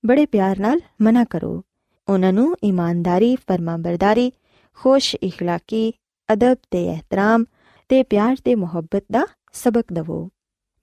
ਬੜੇ 0.05 0.25
ਪਿਆਰ 0.25 0.59
ਨਾਲ 0.59 0.79
ਮਨਾ 1.01 1.23
ਕਰੋ 1.23 1.61
ਉਹਨਾਂ 2.07 2.33
ਨੂੰ 2.33 2.55
ਇਮਾਨਦਾਰੀ 2.63 3.35
ਫਰਮਾਬਰਦਾਰੀ 3.35 4.31
ਖੁਸ਼ 4.79 5.15
اخلاقی 5.25 5.91
ਅਦਬ 6.29 6.57
ਤੇ 6.71 6.85
ਇਹਤਰਾਮ 6.85 7.43
ਤੇ 7.89 8.03
ਪਿਆਰ 8.03 8.35
ਤੇ 8.45 8.55
ਮੁਹੱਬਤ 8.55 9.03
ਦਾ 9.11 9.25
ਸਬਕ 9.53 9.93
ਦਿਵੋ 9.93 10.29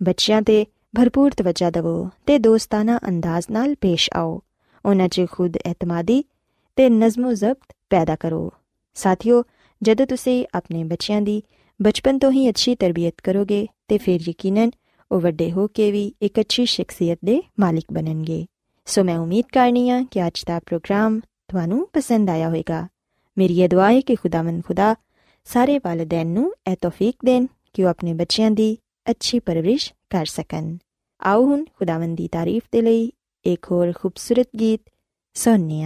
ਬੱਚਿਆਂ 0.00 0.42
ਤੇ 0.42 0.64
ਭਰਪੂਰ 0.94 1.30
ਤਵੱਜਾ 1.30 1.70
ਦਿਵੋ 1.70 2.10
ਤੇ 2.26 2.38
ਦੋਸਤਾਨਾ 2.38 2.98
ਅੰਦਾਜ਼ 3.08 3.46
ਨਾਲ 3.50 3.74
ਪੇਸ਼ 3.74 4.10
ਆਓ 4.14 4.40
ਉਹਨਾਂ 4.84 5.08
'ਚ 5.08 5.26
ਖੁਦ 5.30 5.56
ਇਤਮਾਦੀ 5.66 6.24
ਤੇ 6.76 6.88
ਨਜ਼ਮੋ 6.88 7.32
ਜ਼ਬਤ 7.32 7.72
ਪੈਦਾ 7.90 8.16
ਕਰੋ 8.16 8.50
ਸਾਥੀਓ 8.96 9.42
ਜਦੋਂ 9.82 10.06
ਤੁਸੀਂ 10.06 10.44
ਆਪਣੇ 10.54 10.84
ਬੱਚਿਆਂ 10.84 11.20
ਦੀ 11.20 11.42
ਬਚਪਨ 11.81 12.19
ਤੋਂ 12.19 12.31
ਹੀ 12.31 12.49
ਅੱਛੀ 12.49 12.75
ਤਰਬੀਅਤ 12.75 13.13
ਕਰੋਗੇ 13.23 13.67
ਤੇ 13.87 13.97
ਫਿਰ 13.97 14.19
ਯਕੀਨਨ 14.29 14.71
ਉਹ 15.11 15.21
ਵੱਡੇ 15.21 15.51
ਹੋ 15.51 15.67
ਕੇ 15.67 15.91
ਵੀ 15.91 16.13
ਇੱਕ 16.21 16.39
ਅੱਛੀ 16.39 16.65
ਸ਼ਖਸੀਅਤ 16.65 17.19
ਦੇ 17.25 17.41
ਮਾਲਿਕ 17.59 17.85
ਬਣਨਗੇ। 17.93 18.45
ਸੋ 18.85 19.03
ਮੈਂ 19.03 19.17
ਉਮੀਦ 19.17 19.45
ਕਰਨੀ 19.53 19.89
ਆ 19.89 20.03
ਕਿ 20.11 20.27
ਅੱਜ 20.27 20.43
ਦਾ 20.47 20.59
ਪ੍ਰੋਗਰਾਮ 20.59 21.19
ਤੁਹਾਨੂੰ 21.19 21.89
ਪਸੰਦ 21.93 22.29
ਆਇਆ 22.29 22.47
ਹੋਵੇਗਾ। 22.47 22.87
ਮੇਰੀ 23.37 23.61
ਇਹ 23.61 23.69
ਦੁਆ 23.69 23.91
ਹੈ 23.91 24.01
ਕਿ 24.01 24.15
ਖੁਦਾਵੰਦ 24.15 24.63
ਖੁਦਾ 24.63 24.95
ਸਾਰੇ 25.43 25.79
ਵਾਲਿਦੈਨ 25.79 26.27
ਨੂੰ 26.27 26.53
ਇਹ 26.71 26.75
ਤੌਫੀਕ 26.81 27.15
ਦੇਣ 27.25 27.45
ਕਿ 27.73 27.83
ਉਹ 27.83 27.89
ਆਪਣੇ 27.89 28.13
ਬੱਚਿਆਂ 28.13 28.51
ਦੀ 28.51 28.77
ਅੱਛੀ 29.09 29.39
ਪਰਵਰਿਸ਼ 29.39 29.93
ਕਰ 30.09 30.25
ਸਕਣ। 30.25 30.77
ਆਓ 31.21 31.45
ਹੁਣ 31.45 31.65
ਖੁਦਾਵੰਦ 31.65 32.17
ਦੀ 32.17 32.27
ਤਾਰੀਫ 32.27 32.63
ਦੇ 32.71 32.81
ਲਈ 32.81 33.11
ਇੱਕ 33.45 33.67
ਹੋਰ 33.71 33.93
ਖੂਬਸੂਰਤ 33.95 34.49
ਗੀਤ 34.59 34.81
ਸੁਣੀਏ 35.33 35.85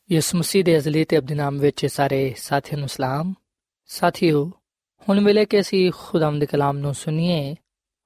ਯਿਸੂ 0.12 0.38
ਮਸੀਹ 0.38 0.64
ਦੇ 0.64 0.76
ਅਜ਼ਲੀ 0.78 1.04
ਤੇ 1.04 1.18
ਅਬਦੀ 1.18 1.34
ਨਾਮ 1.34 1.58
ਵਿੱਚ 1.58 1.86
ਸਾਰੇ 1.86 2.34
ਸਾਥੀਆਂ 2.36 2.78
ਨੂੰ 2.78 2.88
ਸਲਾਮ 2.88 3.32
ਸਾਥੀਓ 3.90 4.44
ਹੁਣ 5.06 5.20
ਵੇਲੇ 5.20 5.44
ਕਿ 5.44 5.60
ਅਸੀਂ 5.60 5.90
ਖੁਦਾਮ 5.98 6.38
ਦੇ 6.38 6.46
ਕਲਾਮ 6.46 6.78
ਨੂੰ 6.78 6.94
ਸੁਣੀਏ 6.94 7.54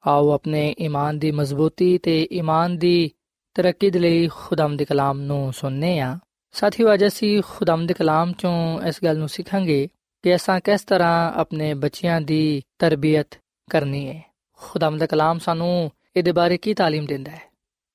ਆਓ 0.05 0.31
ਆਪਣੇ 0.31 0.63
ਈਮਾਨ 0.81 1.19
ਦੀ 1.19 1.31
ਮਜ਼ਬੂਤੀ 1.31 1.97
ਤੇ 1.99 2.17
ਈਮਾਨ 2.33 2.77
ਦੀ 2.79 3.11
ਤਰੱਕੀ 3.57 3.91
ਦੇ 3.91 3.99
ਲਈ 3.99 4.29
ਖੁਦਾਮ 4.29 4.77
ਦੇ 4.77 4.85
ਕਲਾਮ 4.85 5.21
ਨੂੰ 5.21 5.53
ਸੁਣਨੇ 5.53 5.99
ਆ 6.01 6.19
ਸਾਥੀਓ 6.55 6.93
ਅੱਜ 6.95 7.07
ਅਸੀਂ 7.07 7.43
ਖੁਦਾਮ 7.43 7.87
ਦੇ 7.87 7.95
ਕਲਾਮ 7.95 8.33
ਚੋਂ 8.33 8.83
ਇਸ 8.83 9.05
ਗੱਲ 9.05 9.19
ਨੂੰ 9.19 9.29
ਸਿੱਖਾਂਗੇ 9.29 9.87
ਕਿ 10.25 10.35
ਅਸਾਂ 10.35 10.61
ਕਿਸ 10.61 10.85
ਤਰ੍ਹਾਂ 10.85 11.33
ਆਪਣੇ 11.33 11.73
ਬੱਚਿਆਂ 11.75 12.21
ਦੀ 12.21 12.63
ਤਰਬੀਅਤ 12.79 13.39
ਕਰਨੀ 13.69 14.07
ਹੈ 14.09 14.23
ਖੁਦਾਮ 14.61 14.99
ਦਾ 14.99 15.07
ਕਲਾਮ 15.07 15.39
ਸਾਨੂੰ 15.39 15.91
ਇਹਦੇ 16.17 16.33
ਬਾਰੇ 16.33 16.57
ਕੀ 16.57 16.73
تعلیم 16.73 17.07
ਦਿੰਦਾ 17.07 17.31
ਹੈ 17.31 17.49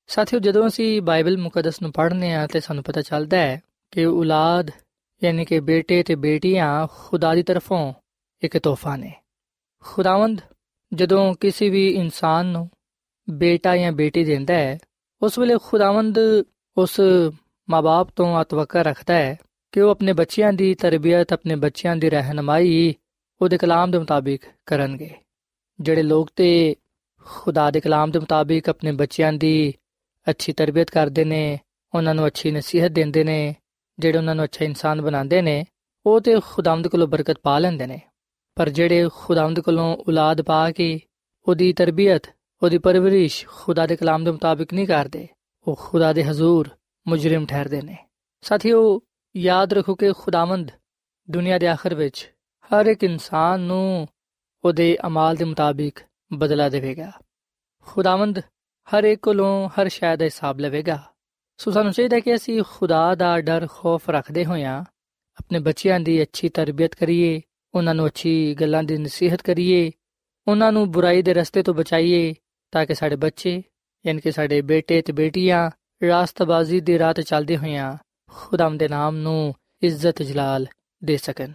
ਸਾਥੀਓ 0.08 0.38
ਜਦੋਂ 0.38 0.66
ਅਸੀਂ 0.66 1.02
ਬਾਈਬਲ 1.02 1.36
ਮੁਕੱਦਸ 1.36 1.80
ਨੂੰ 1.82 1.92
ਪੜ੍ਹਨੇ 1.92 2.34
ਆ 2.34 2.46
ਤੇ 2.46 2.60
ਸਾਨੂੰ 2.60 2.84
ਪਤਾ 2.84 3.02
ਚੱਲਦਾ 3.02 3.36
ਹੈ 3.36 3.60
ਕਿ 3.91 4.05
ਔਲਾਦ, 4.05 4.71
ਯਾਨੀ 5.23 5.45
ਕਿ 5.45 5.59
ਬੇਟੇ 5.59 6.03
ਤੇ 6.03 6.15
ਬੇਟੀਆਂ 6.15 6.87
ਖੁਦਾ 6.91 7.35
ਦੀ 7.35 7.43
ਤਰਫੋਂ 7.43 7.93
ਇੱਕ 8.41 8.57
ਤੋਹਫਾ 8.57 8.95
ਨੇ। 8.95 9.13
ਖੁਦਾਵੰਦ, 9.83 10.41
ਜਦੋਂ 10.93 11.33
ਕਿਸੇ 11.33 11.69
ਵੀ 11.69 11.87
ਇਨਸਾਨ 11.87 12.45
ਨੂੰ 12.45 12.69
ਬੇਟਾ 13.29 13.77
ਜਾਂ 13.77 13.91
ਬੇਟੀ 13.91 14.23
ਦਿੰਦਾ 14.25 14.53
ਹੈ, 14.53 14.79
ਉਸ 15.21 15.39
ਵੇਲੇ 15.39 15.57
ਖੁਦਾਵੰਦ 15.63 16.19
ਉਸ 16.77 16.99
ਮਾਪੇ 17.69 18.11
ਤੋਂ 18.15 18.41
ਅਤਵਕਾ 18.41 18.81
ਰੱਖਦਾ 18.81 19.13
ਹੈ 19.13 19.39
ਕਿ 19.71 19.81
ਉਹ 19.81 19.91
ਆਪਣੇ 19.91 20.13
ਬੱਚਿਆਂ 20.13 20.53
ਦੀ 20.53 20.73
ਤਰਬੀਅਤ, 20.75 21.33
ਆਪਣੇ 21.33 21.55
ਬੱਚਿਆਂ 21.55 21.95
ਦੀ 21.95 22.09
ਰਹਿਨਮਾਈ 22.09 22.95
ਉਹਦੇ 23.41 23.57
ਕਲਾਮ 23.57 23.91
ਦੇ 23.91 23.99
ਮੁਤਾਬਿਕ 23.99 24.41
ਕਰਨਗੇ। 24.65 25.15
ਜਿਹੜੇ 25.79 26.03
ਲੋਕ 26.03 26.29
ਤੇ 26.35 26.75
ਖੁਦਾ 27.25 27.71
ਦੇ 27.71 27.79
ਕਲਾਮ 27.79 28.11
ਦੇ 28.11 28.19
ਮੁਤਾਬਿਕ 28.19 28.69
ਆਪਣੇ 28.69 28.91
ਬੱਚਿਆਂ 28.91 29.33
ਦੀ 29.33 29.73
ਅੱਛੀ 30.29 30.53
ਤਰਬੀਅਤ 30.53 30.89
ਕਰਦੇ 30.91 31.25
ਨੇ, 31.25 31.59
ਉਹਨਾਂ 31.95 32.15
ਨੂੰ 32.15 32.27
ਅੱਛੀ 32.27 32.51
ਨਸੀਹਤ 32.51 32.91
ਦਿੰਦੇ 32.91 33.23
ਨੇ 33.23 33.55
ਜਿਹੜੇ 33.99 34.17
ਉਹਨਾਂ 34.17 34.35
ਨੂੰ 34.35 34.45
ਅੱਛਾ 34.45 34.65
ਇਨਸਾਨ 34.65 35.01
ਬਣਾਉਂਦੇ 35.01 35.41
ਨੇ, 35.41 35.65
ਉਹ 36.05 36.21
ਤੇ 36.21 36.39
ਖੁਦਾਵੰਦ 36.45 36.87
ਕੋਲੋਂ 36.87 37.07
ਬਰਕਤ 37.07 37.39
ਪਾ 37.43 37.59
ਲੈਂਦੇ 37.59 37.87
ਨੇ। 37.87 38.01
ਪਰ 38.55 38.69
ਜਿਹੜੇ 38.69 39.09
ਖੁਦਾਵੰਦ 39.13 39.59
ਕੋਲੋਂ 39.59 39.97
ਔਲਾਦ 39.97 40.41
ਪਾ 40.41 40.71
ਕੇ 40.71 41.01
ਉਹਦੀ 41.47 41.73
ਤਰਬੀਅਤ, 41.73 42.21
ਉਹਦੀ 42.63 42.77
ਪਰਵਰਿਸ਼ 42.77 43.47
ਖੁਦਾ 43.47 43.87
ਦੇ 43.87 43.95
ਕਲਾਮ 43.95 44.23
ਦੇ 44.23 44.31
ਮੁਤਾਬਿਕ 44.31 44.73
ਨਹੀਂ 44.73 44.87
ਕਰਦੇ, 44.87 45.27
ਉਹ 45.67 45.79
ਖੁਦਾ 45.81 46.13
ਦੇ 46.13 46.23
ਹਜ਼ੂਰ, 46.23 46.69
ਮੁਜਰਮ 47.07 47.45
ਠਹਿਰਦੇ 47.45 47.81
ਨੇ। 47.81 47.97
ਸਾਥੀਓ, 48.41 49.01
ਯਾਦ 49.35 49.73
ਰੱਖੋ 49.73 49.95
ਕਿ 49.95 50.13
ਖੁਦਾਵੰਦ 50.13 50.71
ਦੁਨੀਆ 51.31 51.59
ਦੇ 51.59 51.67
ਆਖਰ 51.67 51.95
ਵਿੱਚ 51.95 52.33
ਹਰ 52.65 52.85
ਇੱਕ 52.85 53.03
ਇਨਸਾਨ 53.03 53.59
ਨੂੰ 53.59 54.07
ਉਹਦੇ 54.65 54.97
ਅਮਾਲ 55.07 55.35
ਦੇ 55.35 55.45
ਮੁਤਾਬਿਕ 55.45 55.99
ਬਦਲਾ 56.33 56.69
ਦੇਵੇਗਾ। 56.69 57.11
ਖੁਦਾਵੰਦ 57.81 58.39
ਹਰ 58.89 59.03
ਇੱਕ 59.03 59.21
ਕੋਲੋਂ 59.21 59.69
ਹਰ 59.69 59.87
ਸ਼ੈ 59.87 60.15
ਦਾ 60.15 60.25
ਹਿਸਾਬ 60.25 60.59
ਲਵੇਗਾ। 60.59 61.10
ਸੋ 61.61 61.71
ਸਾਨੂੰ 61.71 61.91
ਚਾਹੀਦਾ 61.93 62.19
ਕਿ 62.19 62.35
ਅਸੀਂ 62.35 62.63
ਖੁਦਾ 62.69 63.15
ਦਾ 63.15 63.41
ਡਰ, 63.41 63.67
ਖੌਫ 63.71 64.09
ਰੱਖਦੇ 64.09 64.45
ਹੋਇਆਂ 64.45 64.79
ਆਪਣੇ 65.39 65.59
ਬੱਚਿਆਂ 65.59 65.99
ਦੀ 65.99 66.21
ਅੱਛੀ 66.21 66.49
ਤਰਬੀਅਤ 66.49 66.95
ਕਰੀਏ, 66.95 67.41
ਉਹਨਾਂ 67.75 67.95
ਨੂੰ 67.95 68.05
ਅੱਛੀ 68.05 68.55
ਗੱਲਾਂ 68.55 68.83
ਦੀ 68.83 68.97
ਨਸੀਹਤ 68.97 69.41
ਕਰੀਏ, 69.41 69.91
ਉਹਨਾਂ 70.47 70.71
ਨੂੰ 70.71 70.91
ਬੁਰਾਈ 70.91 71.21
ਦੇ 71.21 71.33
ਰਸਤੇ 71.33 71.63
ਤੋਂ 71.63 71.73
ਬਚਾਈਏ 71.73 72.33
ਤਾਂ 72.71 72.85
ਕਿ 72.85 72.95
ਸਾਡੇ 72.95 73.15
ਬੱਚੇ, 73.15 73.63
ਯਾਨੀ 74.05 74.21
ਕਿ 74.21 74.31
ਸਾਡੇ 74.31 74.61
ਬੇਟੇ 74.61 75.01
ਤੇ 75.01 75.13
ਬੇਟੀਆਂ 75.13 75.71
ਰਾਸਤਬਾਜ਼ੀ 76.07 76.79
ਦੀ 76.79 76.99
ਰਾਹ 76.99 77.13
ਤੇ 77.13 77.21
ਚੱਲਦੇ 77.21 77.57
ਹੋਇਆਂ 77.57 77.97
ਖੁਦਾਮ 78.29 78.77
ਦੇ 78.77 78.87
ਨਾਮ 78.87 79.15
ਨੂੰ 79.15 79.53
ਇੱਜ਼ਤ 79.81 80.21
ਜਲਾਲ 80.21 80.67
ਦੇ 81.03 81.17
ਸਕਣ। 81.17 81.51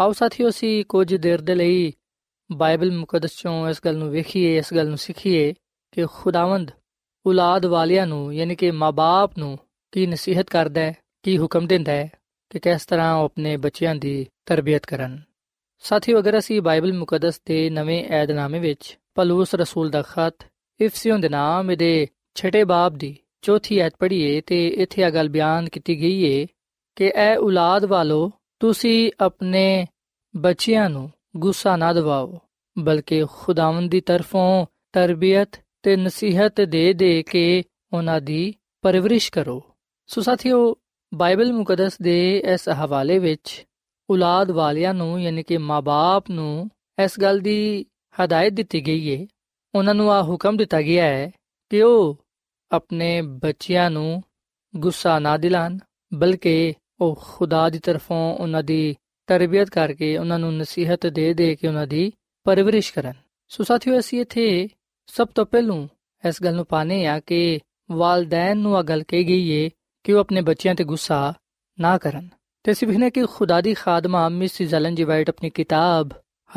ਆਓ 0.00 0.12
ਸਾਥੀਓ 0.12 0.50
ਸੀ 0.50 0.82
ਕੁਝ 0.82 1.14
ਦੇਰ 1.14 1.40
ਦੇ 1.40 1.54
ਲਈ 1.54 1.92
ਬਾਈਬਲ 2.52 2.92
ਮੁਕੱਦਸ 2.92 3.36
ਚੋਂ 3.36 3.68
ਇਸ 3.68 3.80
ਗੱਲ 3.84 3.96
ਨੂੰ 3.96 4.10
ਵੇਖੀਏ, 4.10 4.58
ਇਸ 4.58 4.74
ਗੱਲ 4.74 4.88
ਨੂੰ 4.88 4.98
ਸਿੱਖੀਏ 4.98 5.54
ਕਿ 5.92 6.06
ਖੁਦਾਵੰਦ 6.06 6.70
ਔਲਾਦ 7.26 7.66
ਵਾਲਿਆਂ 7.66 8.06
ਨੂੰ, 8.06 8.34
ਯਾਨੀ 8.34 8.54
ਕਿ 8.56 8.70
ਮਾਪੇ 8.70 9.40
ਨੂੰ 9.40 9.58
ਕੀ 9.92 10.06
ਨਸੀਹਤ 10.06 10.50
ਕਰਦਾ 10.50 10.80
ਹੈ, 10.80 10.94
ਕੀ 11.22 11.38
ਹੁਕਮ 11.38 11.66
ਦਿੰਦਾ 11.66 11.92
ਹੈ 11.92 12.10
ਕਿ 12.50 12.58
ਕਿਸ 12.58 12.86
ਤਰ੍ਹਾਂ 12.86 13.14
ਉਹ 13.14 13.24
ਆਪਣੇ 13.24 13.56
ਬੱਚਿਆਂ 13.56 13.94
ਦੀ 13.94 14.26
ਤਰਬੀਅਤ 14.46 14.86
ਕਰਨ। 14.86 15.20
ਸਾਥੀਓ, 15.78 16.18
ਅਗਰ 16.18 16.38
ਅਸੀਂ 16.38 16.60
ਬਾਈਬਲ 16.62 16.92
ਮੁਕੱਦਸ 16.92 17.40
ਦੇ 17.46 17.70
ਨਵੇਂ 17.70 18.04
ਏਧਨਾਮੇ 18.12 18.58
ਵਿੱਚ 18.58 18.98
ਪਲੂਸ 19.14 19.54
ਰਸੂਲ 19.54 19.90
ਦਾ 19.90 20.02
ਖਤ 20.02 20.46
ਇਫਸੀਓਂ 20.80 21.18
ਦੇ 21.18 21.28
ਨਾਮ 21.28 21.74
ਦੇ 21.74 22.08
ਛਟੇ 22.34 22.64
ਬਾਬ 22.64 22.96
ਦੀ 22.96 23.16
ਚੌਥੀ 23.42 23.78
ਐਤ 23.78 23.94
ਪੜ੍ਹੀਏ 23.98 24.40
ਤੇ 24.40 24.66
ਇੱਥੇ 24.68 25.04
ਆ 25.04 25.10
ਗੱਲ 25.10 25.28
ਬਿਆਨ 25.28 25.68
ਕੀਤੀ 25.68 26.00
ਗਈ 26.00 26.22
ਏ 26.24 26.46
ਕਿ 26.96 27.12
ਐ 27.14 27.36
ਔਲਾਦ 27.36 27.84
ਵਾਲੋ, 27.84 28.30
ਤੁਸੀਂ 28.60 29.10
ਆਪਣੇ 29.20 29.86
ਬੱਚਿਆਂ 30.34 30.88
ਨੂੰ 30.90 31.10
ਗੁੱਸਾ 31.36 31.76
ਨਾ 31.76 31.92
ਦਿਵਾਓ, 31.92 32.38
ਬਲਕਿ 32.78 33.24
ਖੁਦਾਵੰਦ 33.32 33.90
ਦੀ 33.90 34.00
ਤਰਫੋਂ 34.00 34.66
ਤਰਬੀਅਤ 34.92 35.60
ਤੇ 35.82 35.96
ਨਸੀਹਤ 35.96 36.60
ਦੇ 36.60 36.92
ਦੇ 36.92 37.22
ਕੇ 37.22 37.62
ਉਹਨਾਂ 37.92 38.20
ਦੀ 38.20 38.54
ਪਰਵਰਿਸ਼ 38.82 39.30
ਕਰੋ। 39.32 39.62
ਸੋ 40.06 40.20
ਸਾਥੀਓ, 40.20 40.76
ਬਾਈਬਲ 41.14 41.52
ਮੁਕੱਦਸ 41.52 41.98
ਦੇ 42.02 42.38
ਇਸ 42.38 42.68
ਹਵਾਲੇ 42.68 43.18
ਵਿੱਚ 43.18 43.64
ਔਲਾਦ 44.10 44.50
ਵਾਲਿਆਂ 44.50 44.94
ਨੂੰ, 44.94 45.20
ਯਾਨੀ 45.22 45.42
ਕਿ 45.42 45.58
ਮਾਪੇ 45.58 46.34
ਨੂੰ 46.34 46.70
ਇਸ 47.04 47.20
ਗੱਲ 47.20 47.40
ਦੀ 47.40 47.86
ਹਦਾਇਤ 48.14 48.52
ਦਿੱਤੀ 48.52 48.86
ਗਈ 48.86 49.16
ਹੈ 49.16 49.26
ਉਹਨਾਂ 49.74 49.94
ਨੂੰ 49.94 50.12
ਆ 50.12 50.22
ਹੁਕਮ 50.22 50.56
ਦਿੱਤਾ 50.56 50.82
ਗਿਆ 50.82 51.04
ਹੈ 51.04 51.30
ਕਿ 51.70 51.82
ਉਹ 51.82 52.18
ਆਪਣੇ 52.70 53.22
ਬੱਚਿਆਂ 53.22 53.90
ਨੂੰ 53.90 54.22
ਗੁੱਸਾ 54.76 55.18
ਨਾ 55.18 55.36
ਦਿਲਾਣ, 55.36 55.78
ਬਲਕਿ 56.14 56.74
ਉਹ 57.00 57.18
ਖੁਦਾ 57.22 57.68
ਦੀ 57.70 57.78
ਤਰਫੋਂ 57.78 58.36
ਉਹਨਾਂ 58.36 58.62
ਦੀ 58.62 58.96
ਤਰਬੀਅਤ 59.26 59.70
ਕਰਕੇ 59.70 60.16
ਉਹਨਾਂ 60.18 60.38
ਨੂੰ 60.38 60.56
ਨਸੀਹਤ 60.56 61.06
ਦੇ 61.06 61.32
ਦੇ 61.34 61.56
ਕੇ 61.56 61.68
ਉਹਨਾਂ 61.68 61.86
ਦੀ 61.86 62.12
ਪਰਵਰਿਸ਼ 62.44 62.92
ਕਰਨ। 62.92 63.12
ਸੋ 63.48 63.64
ਸਾਥੀਓ, 63.64 63.98
ਅਸੀਂ 63.98 64.20
ਇੱਥੇ 64.20 64.68
ਸਭ 65.08 65.28
ਤੋਂ 65.34 65.46
ਪਹਿਲੂ 65.46 65.88
ਇਸ 66.28 66.42
ਗੱਲ 66.42 66.54
ਨੂੰ 66.54 66.66
ਪਾਣੇ 66.66 67.06
ਆ 67.06 67.20
ਕਿ 67.20 67.60
ਵਾਲਦੈਨ 67.90 68.58
ਨੂੰ 68.58 68.76
ਆ 68.76 68.82
ਗੱਲ 68.82 69.02
ਕਹੀ 69.02 69.28
ਗਈ 69.28 69.48
ਏ 69.48 69.70
ਕਿ 70.04 70.12
ਉਹ 70.12 70.20
ਆਪਣੇ 70.20 70.40
ਬੱਚਿਆਂ 70.40 70.74
ਤੇ 70.74 70.84
ਗੁੱਸਾ 70.84 71.34
ਨਾ 71.80 71.98
ਕਰਨ। 71.98 72.28
ਤੇ 72.62 72.72
ਅਸੀਂ 72.72 72.88
ਵਿਖਨੇ 72.88 73.10
ਕਿ 73.10 73.26
ਖੁਦਾ 73.26 73.60
ਦੀ 73.60 73.74
ਖਾਦਮਾ 73.74 74.28
ਮਿਸ 74.28 74.62
ਜ਼ਲਨ 74.62 74.94
ਜੀ 74.94 75.04
ਵਾਈਟ 75.04 75.28
ਆਪਣੀ 75.28 75.50
ਕਿਤਾਬ, 75.50 76.08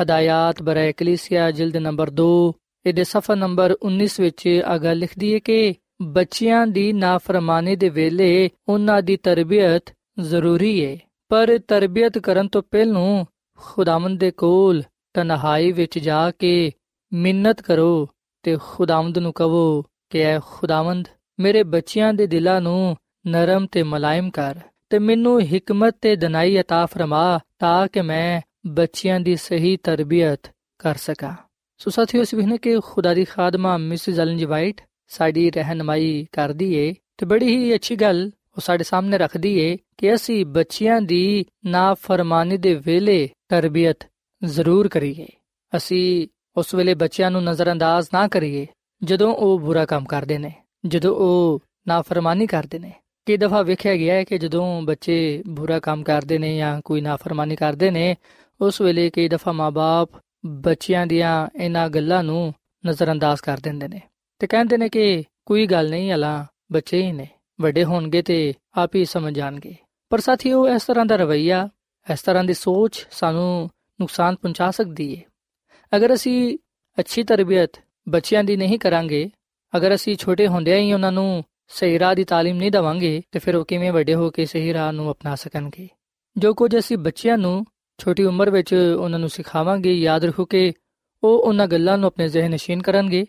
ਹਦਾਇਤ 0.02 0.62
ਬਰੇ 0.62 0.92
ਕਲੀਸਿਆ, 0.92 1.50
ਜਿਲਦ 1.50 1.76
ਨੰਬਰ 1.76 2.10
2 2.10 2.52
ਇਹਦੇ 2.86 3.04
ਸਫਾ 3.04 3.34
ਨੰਬਰ 3.34 3.76
19 3.82 4.20
ਵਿੱਚ 4.20 4.62
ਆ 4.64 4.78
ਗੱਲ 4.78 4.98
ਲਿਖਦੀ 4.98 5.32
ਏ 5.32 5.38
ਕਿ 5.38 5.74
ਬੱਚਿਆਂ 6.02 6.66
ਦੀ 6.66 6.92
ਨਾਫਰਮਾਨੀ 6.92 7.76
ਦੇ 7.76 7.88
ਵੇਲੇ 7.88 8.50
ਉਹਨਾਂ 8.68 9.02
ਦੀ 9.02 9.16
ਤਰਬੀਅਤ 9.16 9.94
ਜ਼ਰੂਰੀ 10.20 10.78
ਏ। 10.78 10.98
ਪਰ 11.28 11.58
ਤਰਬੀਅਤ 11.58 12.18
ਕਰਨ 12.18 12.48
ਤੋਂ 12.48 12.62
ਪਹਿਲਾਂ 12.70 13.24
ਖੁਦਾਵੰਦ 13.56 14.20
ਦੇ 14.20 14.30
ਕੋਲ 14.30 14.82
ਤਨਹਾਈ 15.14 15.72
ਵਿੱਚ 15.72 15.98
ਜਾ 15.98 16.30
ਕੇ 16.30 16.72
ਮਿੰਨਤ 17.12 17.60
ਕਰੋ। 17.60 18.08
ਤੇ 18.43 18.57
ਖੁਦਾਵੰਦ 18.61 19.17
ਨੂੰ 19.17 19.33
ਕਹੋ 19.33 19.83
ਕਿ 20.09 20.21
ਐ 20.21 20.39
ਖੁਦਾਵੰਦ 20.39 21.07
ਮੇਰੇ 21.39 21.63
ਬੱਚਿਆਂ 21.63 22.13
ਦੇ 22.13 22.27
ਦਿਲਾਂ 22.27 22.61
ਨੂੰ 22.61 22.95
ਨਰਮ 23.27 23.65
ਤੇ 23.65 23.83
ਮਲਾਇਮ 23.83 24.29
ਕਰ 24.29 24.59
ਤੇ 24.89 24.99
ਮੈਨੂੰ 24.99 25.41
ਹਕਮਤ 25.41 25.95
ਤੇ 26.01 26.15
ਦਨਾਈ 26.15 26.57
عطا 26.59 26.85
ਫਰਮਾ 26.85 27.39
ਤਾਂ 27.59 27.87
ਕਿ 27.87 28.01
ਮੈਂ 28.01 28.41
ਬੱਚਿਆਂ 28.67 29.19
ਦੀ 29.19 29.35
ਸਹੀ 29.35 29.77
ਤਰਬੀਅਤ 29.77 30.51
ਕਰ 30.79 30.95
ਸਕਾਂ 30.95 31.35
ਸੋ 31.77 31.89
ਸਾਥੀਓ 31.89 32.21
ਇਸ 32.21 32.33
ਵਿਖਨੇ 32.33 32.57
ਕਿ 32.57 32.79
ਖੁਦਾ 32.79 33.13
ਦੀ 33.13 33.25
ਖਾਦਮਾ 33.25 33.77
ਮਿਸਿਸ 33.77 34.19
ਐਲਨ 34.19 34.37
ਜੀ 34.37 34.45
ਵਾਈਟ 34.45 34.81
ਸਾਡੀ 35.07 35.49
ਰਹਿਨਮਾਈ 35.49 36.27
ਕਰਦੀ 36.31 36.73
ਏ 36.73 36.93
ਤੇ 37.17 37.25
ਬੜੀ 37.25 37.57
ਹੀ 37.57 37.75
ਅੱਛੀ 37.75 37.95
ਗੱਲ 37.95 38.31
ਉਹ 38.57 38.61
ਸਾਡੇ 38.61 38.83
ਸਾਹਮਣੇ 38.83 39.17
ਰੱਖਦੀ 39.17 39.57
ਏ 39.59 39.77
ਕਿ 39.97 40.13
ਅਸੀਂ 40.13 40.45
ਬੱਚਿਆਂ 40.45 41.01
ਦੀ 41.01 41.45
ਨਾਫਰਮਾਨੀ 41.65 42.57
ਦੇ 42.57 42.73
ਵੇਲੇ 42.75 43.29
ਤਰਬੀਅਤ 43.49 44.07
ਜ਼ਰੂਰ 44.43 44.87
ਕਰੀਏ 44.87 45.27
ਅਸੀਂ 45.75 46.27
ਉਸ 46.56 46.74
ਵੇਲੇ 46.74 46.94
ਬੱਚਿਆਂ 46.94 47.30
ਨੂੰ 47.30 47.42
ਨਜ਼ਰਅੰਦਾਜ਼ 47.44 48.08
ਨਾ 48.14 48.28
ਕਰੀਏ, 48.28 48.66
ਜਦੋਂ 49.02 49.34
ਉਹ 49.34 49.58
ਬੁਰਾ 49.58 49.84
ਕੰਮ 49.84 50.04
ਕਰਦੇ 50.04 50.38
ਨੇ, 50.38 50.52
ਜਦੋਂ 50.86 51.14
ਉਹ 51.16 51.60
ਨਾਫਰਮਾਨੀ 51.88 52.46
ਕਰਦੇ 52.46 52.78
ਨੇ। 52.78 52.92
ਕਈ 53.26 53.36
ਦਫਾ 53.36 53.62
ਵੇਖਿਆ 53.62 53.96
ਗਿਆ 53.96 54.14
ਹੈ 54.14 54.24
ਕਿ 54.24 54.38
ਜਦੋਂ 54.38 54.82
ਬੱਚੇ 54.82 55.42
ਬੁਰਾ 55.48 55.78
ਕੰਮ 55.80 56.02
ਕਰਦੇ 56.02 56.38
ਨੇ 56.38 56.56
ਜਾਂ 56.56 56.80
ਕੋਈ 56.84 57.00
ਨਾਫਰਮਾਨੀ 57.00 57.56
ਕਰਦੇ 57.56 57.90
ਨੇ, 57.90 58.16
ਉਸ 58.60 58.80
ਵੇਲੇ 58.80 59.10
ਕਈ 59.10 59.28
ਦਫਾ 59.28 59.52
ਮਾਪੇ 59.52 60.18
ਬੱਚਿਆਂ 60.46 61.06
ਦੀਆਂ 61.06 61.48
ਇਹਨਾਂ 61.58 61.88
ਗੱਲਾਂ 61.88 62.22
ਨੂੰ 62.24 62.54
ਨਜ਼ਰਅੰਦਾਜ਼ 62.86 63.40
ਕਰ 63.40 63.58
ਦਿੰਦੇ 63.58 63.88
ਨੇ 63.88 64.00
ਤੇ 64.40 64.46
ਕਹਿੰਦੇ 64.46 64.76
ਨੇ 64.76 64.88
ਕਿ 64.88 65.24
ਕੋਈ 65.46 65.66
ਗੱਲ 65.66 65.90
ਨਹੀਂ 65.90 66.12
ਹਲਾ 66.12 66.46
ਬੱਚੇ 66.72 67.02
ਹੀ 67.02 67.12
ਨੇ, 67.12 67.28
ਵੱਡੇ 67.60 67.84
ਹੋਣਗੇ 67.84 68.22
ਤੇ 68.22 68.54
ਆਪ 68.74 68.94
ਹੀ 68.94 69.04
ਸਮਝ 69.04 69.34
ਜਾਣਗੇ। 69.34 69.74
ਪਰ 70.10 70.20
ਸਾਥੀਓ, 70.20 70.68
ਇਸ 70.68 70.84
ਤਰ੍ਹਾਂ 70.84 71.06
ਦਾ 71.06 71.16
ਰਵਈਆ, 71.16 71.68
ਇਸ 72.12 72.22
ਤਰ੍ਹਾਂ 72.22 72.44
ਦੀ 72.44 72.54
ਸੋਚ 72.54 73.06
ਸਾਨੂੰ 73.10 73.70
ਨੁਕਸਾਨ 74.00 74.34
ਪਹੁੰਚਾ 74.34 74.70
ਸਕਦੀ 74.70 75.16
ਹੈ 75.16 75.22
ਅਗਰ 75.93 76.13
ਅਸੀਂ 76.13 76.57
ਅੱਛੀ 76.97 77.23
ਤਰਬੀਅਤ 77.23 77.79
ਬੱਚਿਆਂ 78.09 78.43
ਦੀ 78.43 78.55
ਨਹੀਂ 78.55 78.79
ਕਰਾਂਗੇ 78.79 79.29
ਅਗਰ 79.73 79.95
ਅਸੀਂ 79.95 80.15
ਛੋਟੇ 80.17 80.47
ਹੁੰਦਿਆਂ 80.47 80.77
ਹੀ 80.77 80.93
ਉਹਨਾਂ 80.93 81.11
ਨੂੰ 81.11 81.43
ਸਹੀ 81.69 81.99
ਰਾਹ 81.99 82.15
ਦੀ 82.15 82.23
تعلیم 82.23 82.57
ਨਹੀਂ 82.57 82.71
ਦਵਾਂਗੇ 82.71 83.21
ਤੇ 83.31 83.39
ਫਿਰ 83.39 83.55
ਉਹ 83.55 83.65
ਕਿਵੇਂ 83.65 83.91
ਵੱਡੇ 83.91 84.13
ਹੋ 84.13 84.29
ਕੇ 84.29 84.45
ਸਹੀ 84.45 84.73
ਰਾਹ 84.73 84.91
ਨੂੰ 84.91 85.11
ਅਪਣਾ 85.11 85.35
ਸਕਣਗੇ 85.35 85.87
ਜੋ 86.35 86.53
ਕੁਝ 86.53 86.77
ਅਸੀਂ 86.79 86.97
ਬੱਚਿਆਂ 86.97 87.37
ਨੂੰ 87.37 87.65
ਛੋਟੀ 87.99 88.23
ਉਮਰ 88.23 88.49
ਵਿੱਚ 88.49 88.73
ਉਹਨਾਂ 88.73 89.19
ਨੂੰ 89.19 89.29
ਸਿਖਾਵਾਂਗੇ 89.29 89.93
ਯਾਦ 89.93 90.25
ਰੱਖੋ 90.25 90.45
ਕਿ 90.45 90.73
ਉਹ 91.23 91.39
ਉਹਨਾਂ 91.39 91.67
ਗੱਲਾਂ 91.67 91.97
ਨੂੰ 91.97 92.07
ਆਪਣੇ 92.07 92.27
ਜ਼ਿਹਨ 92.27 92.51
ਨਸ਼ੀਨ 92.51 92.81
ਕਰਨਗੇ 92.81 93.25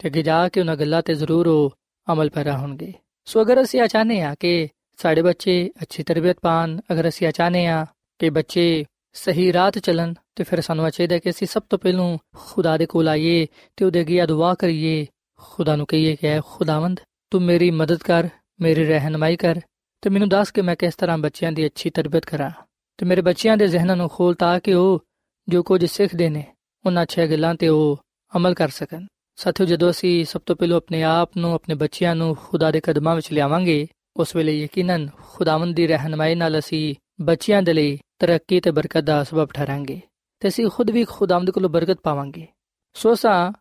ਤੇ 0.00 0.08
ਅੱਗੇ 0.08 0.22
ਜਾ 0.22 0.48
ਕੇ 0.48 0.60
ਉਹਨਾਂ 0.60 0.76
ਗੱਲਾਂ 0.76 1.02
ਤੇ 1.02 1.14
ਜ਼ਰੂਰ 1.14 1.48
ਉਹ 1.48 1.76
ਅਮਲ 2.06 2.30
ਪੈਰਾ 2.30 2.56
ਹੋਣਗੇ 2.56 2.92
ਸੋ 3.28 3.42
ਅਗਰ 3.42 3.62
ਅਸੀਂ 3.62 3.80
ਆ 3.80 3.86
ਚਾਹਨੇ 3.86 4.20
ਆ 4.22 4.34
ਕਿ 4.40 4.68
ਸਾਡੇ 4.98 5.22
ਬੱਚੇ 5.22 5.70
ਅੱਛੀ 5.82 6.02
ਤਰਬੀਅਤ 6.02 6.38
ਪਾਣ 6.42 6.78
ਅਗਰ 6.92 7.08
ਅਸੀਂ 7.08 7.26
ਆ 7.26 7.30
ਚਾਹਨੇ 7.30 7.66
ਆ 7.66 7.84
ਕਿ 8.20 8.30
ਬੱਚੇ 8.30 8.84
ਸਹੀ 9.13 9.53
ਰਾਹ 9.53 9.71
ਚੱਲਣ 9.71 10.13
ਤੇ 10.35 10.43
ਫਿਰ 10.43 10.61
ਸਾਨੂੰ 10.61 10.91
ਚਾਹੀਦਾ 10.91 11.19
ਕਿ 11.19 11.29
ਅਸੀਂ 11.29 11.47
ਸਭ 11.47 11.61
ਤੋਂ 11.69 11.79
ਪਹਿਲਾਂ 11.79 12.17
ਖੁਦਾ 12.37 12.77
ਦੇ 12.77 12.85
ਕੋਲ 12.85 13.07
ਆਈਏ 13.07 13.47
ਤੇ 13.77 13.85
ਉਹਦੇ 13.85 14.01
ਅੱਗੇ 14.01 14.25
ਦੁਆ 14.25 14.53
ਕਰੀਏ। 14.53 15.07
ਖੁਦਾ 15.37 15.75
ਨੂੰ 15.75 15.85
ਕਹੀਏ 15.85 16.15
ਕਿ, 16.15 16.27
ਐ 16.27 16.39
ਖੁਦਾਵੰਦ, 16.45 16.99
ਤੂੰ 17.31 17.41
ਮੇਰੀ 17.41 17.71
ਮਦਦ 17.71 17.97
ਕਰ, 17.97 18.29
ਮੇਰੀ 18.61 18.83
ਰਹਿਨਮਾਈ 18.83 19.35
ਕਰ 19.35 19.61
ਤੇ 20.01 20.09
ਮੈਨੂੰ 20.09 20.29
ਦੱਸ 20.29 20.51
ਕਿ 20.51 20.61
ਮੈਂ 20.61 20.75
ਕਿਸ 20.75 20.95
ਤਰ੍ਹਾਂ 20.95 21.17
ਬੱਚਿਆਂ 21.17 21.51
ਦੀ 21.51 21.65
ਅੱਛੀ 21.65 21.89
ਤਰਬੀਅਤ 21.89 22.25
ਕਰਾਂ। 22.25 22.51
ਤੇ 22.97 23.05
ਮੇਰੇ 23.05 23.21
ਬੱਚਿਆਂ 23.21 23.57
ਦੇ 23.57 23.67
ਜ਼ਿਹਨਾਂ 23.67 23.95
ਨੂੰ 23.95 24.09
ਖੋਲ 24.09 24.33
ਤਾਂ 24.33 24.59
ਕਿ 24.59 24.73
ਉਹ 24.73 25.03
ਜੋ 25.49 25.63
ਕੁਝ 25.63 25.85
ਸਿੱਖਦੇ 25.85 26.29
ਨੇ, 26.29 26.43
ਉਹਨਾਂ 26.85 27.03
ਅੱਛੀਆਂ 27.03 27.27
ਗੱਲਾਂ 27.27 27.55
ਤੇ 27.55 27.67
ਉਹ 27.67 27.99
ਅਮਲ 28.35 28.53
ਕਰ 28.53 28.69
ਸਕਣ। 28.69 29.05
ਸਾਥੀਓ, 29.35 29.65
ਜਦੋਂ 29.65 29.89
ਅਸੀਂ 29.89 30.25
ਸਭ 30.25 30.41
ਤੋਂ 30.45 30.55
ਪਹਿਲਾਂ 30.55 30.77
ਆਪਣੇ 30.77 31.03
ਆਪ 31.03 31.37
ਨੂੰ, 31.37 31.53
ਆਪਣੇ 31.53 31.75
ਬੱਚਿਆਂ 31.75 32.15
ਨੂੰ 32.15 32.35
ਖੁਦਾ 32.35 32.71
ਦੇ 32.71 32.79
ਕਦਮਾਂ 32.79 33.15
ਵਿੱਚ 33.15 33.33
ਲਿਆਵਾਂਗੇ, 33.33 33.87
ਉਸ 34.17 34.35
ਵੇਲੇ 34.35 34.63
ਯਕੀਨਨ 34.63 35.09
ਖੁਦਾਵੰਦ 35.29 35.75
ਦੀ 35.75 35.87
ਰਹਿਨਮਾਈ 35.87 36.35
ਨਾਲ 36.35 36.59
ਅਸੀਂ 36.59 36.95
ਬੱਚਿਆਂ 37.21 37.61
ਦੇ 37.61 37.73
ਲਈ 37.73 37.99
ਤਰੱਕੀ 38.22 38.60
ਤੇ 38.60 38.70
ਬਰਕਤ 38.70 39.04
ਦਾ 39.04 39.24
ਸਬਬ 39.24 39.48
ਠਹਿਰਾਂਗੇ 39.54 40.00
ਤੇ 40.40 40.48
ਅਸੀਂ 40.48 40.68
ਖੁਦ 40.70 40.90
ਵੀ 40.90 41.04
ਖੁਦਾਵੰਦ 41.04 41.50
ਕੋਲੋਂ 41.50 41.70
ਬਰਕਤ 41.70 42.00
ਪਾਵਾਂਗੇ 42.02 42.46
ਸੋ 42.94 43.14
ਸਾ 43.14 43.52